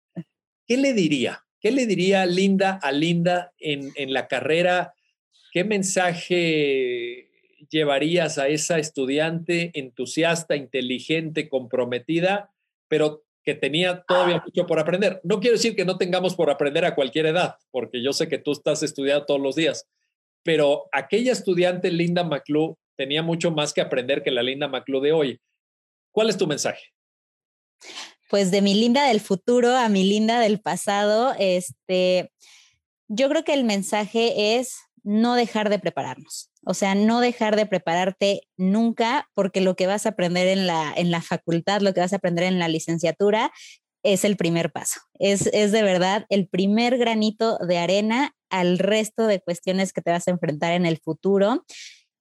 [0.65, 1.45] ¿qué le diría?
[1.61, 4.95] ¿Qué le diría Linda a Linda en la carrera?
[5.51, 7.29] ¿Qué mensaje
[7.69, 12.51] llevarías a esa estudiante entusiasta, inteligente, comprometida?
[12.87, 15.21] Pero que tenía todavía mucho por aprender.
[15.23, 18.39] No quiero decir que no tengamos por aprender a cualquier edad, porque yo sé que
[18.39, 19.87] tú estás estudiando todos los días,
[20.43, 25.13] pero aquella estudiante Linda McClure tenía mucho más que aprender que la Linda McClure de
[25.13, 25.41] hoy.
[26.11, 26.83] ¿Cuál es tu mensaje?
[28.29, 32.31] Pues de mi Linda del futuro a mi Linda del pasado, este,
[33.07, 36.49] yo creo que el mensaje es no dejar de prepararnos.
[36.65, 40.93] O sea, no dejar de prepararte nunca porque lo que vas a aprender en la,
[40.95, 43.51] en la facultad, lo que vas a aprender en la licenciatura
[44.03, 44.99] es el primer paso.
[45.19, 50.11] Es, es de verdad el primer granito de arena al resto de cuestiones que te
[50.11, 51.65] vas a enfrentar en el futuro.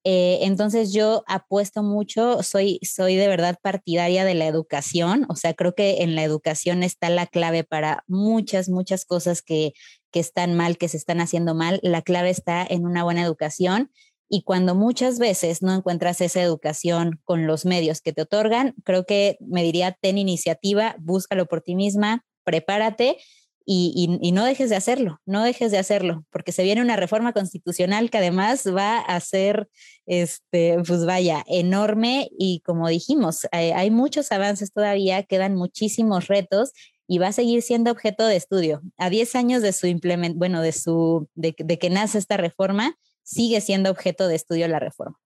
[0.07, 5.55] Eh, entonces yo apuesto mucho, soy, soy de verdad partidaria de la educación, o sea,
[5.55, 9.72] creo que en la educación está la clave para muchas, muchas cosas que,
[10.11, 11.80] que están mal, que se están haciendo mal.
[11.82, 13.90] La clave está en una buena educación
[14.29, 19.05] y cuando muchas veces no encuentras esa educación con los medios que te otorgan, creo
[19.05, 23.18] que me diría, ten iniciativa, búscalo por ti misma, prepárate
[23.66, 28.11] y, no dejes de hacerlo, no dejes de hacerlo, porque se viene una reforma constitucional
[28.11, 29.68] que además va a ser,
[30.07, 36.72] este, pues vaya, enorme y como dijimos, hay, muchos avances todavía, quedan muchísimos retos
[37.07, 38.83] y va a seguir siendo objeto de estudio.
[38.99, 42.97] A 10 años de su implementación, bueno, de su, de, de que nace esta reforma,
[43.25, 45.18] sigue siendo objeto de estudio la reforma.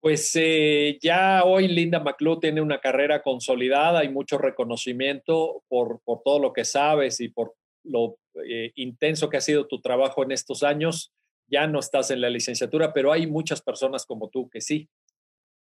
[0.00, 6.20] Pues eh, ya hoy Linda McClure tiene una carrera consolidada y mucho reconocimiento por, por
[6.22, 7.54] todo lo que sabes y por
[7.84, 11.14] lo eh, intenso que ha sido tu trabajo en estos años.
[11.46, 14.90] Ya no estás en la licenciatura, pero hay muchas personas como tú que sí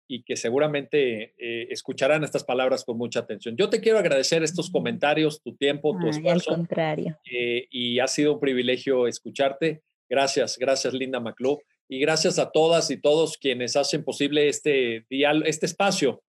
[0.08, 3.56] y que seguramente eh, escucharán estas palabras con mucha atención.
[3.58, 6.50] Yo te quiero agradecer estos comentarios, tu tiempo, tu esfuerzo.
[6.50, 7.20] Al contrario.
[7.26, 9.84] y ha sido un privilegio escucharte.
[10.12, 15.66] Gracias, gracias Linda McClure y gracias a todas y todos quienes hacen posible este, este
[15.66, 16.22] espacio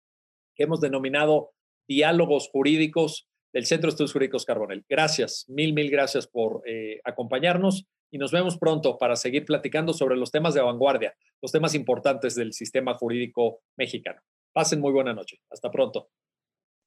[0.55, 1.51] que hemos denominado
[1.89, 4.85] Diálogos Jurídicos del Centro de Estudios Jurídicos Carbonel.
[4.89, 10.17] Gracias, mil, mil gracias por eh, acompañarnos y nos vemos pronto para seguir platicando sobre
[10.17, 14.21] los temas de vanguardia, los temas importantes del sistema jurídico mexicano.
[14.53, 15.41] Pasen muy buena noche.
[15.51, 16.11] Hasta pronto.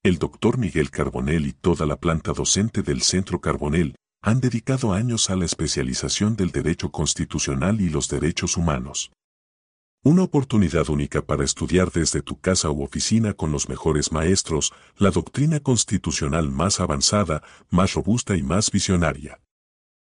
[0.02, 5.30] El doctor Miguel Carbonel y toda la planta docente del Centro Carbonel han dedicado años
[5.30, 9.12] a la especialización del derecho constitucional y los derechos humanos.
[10.04, 15.12] Una oportunidad única para estudiar desde tu casa u oficina con los mejores maestros la
[15.12, 19.42] doctrina constitucional más avanzada, más robusta y más visionaria.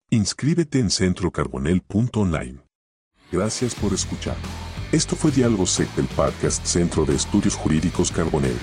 [0.09, 2.61] Inscríbete en centrocarbonel.online.
[3.33, 4.37] Gracias por escuchar.
[4.93, 8.55] Esto fue Diálogo SEC del podcast Centro de Estudios Jurídicos Carbonel.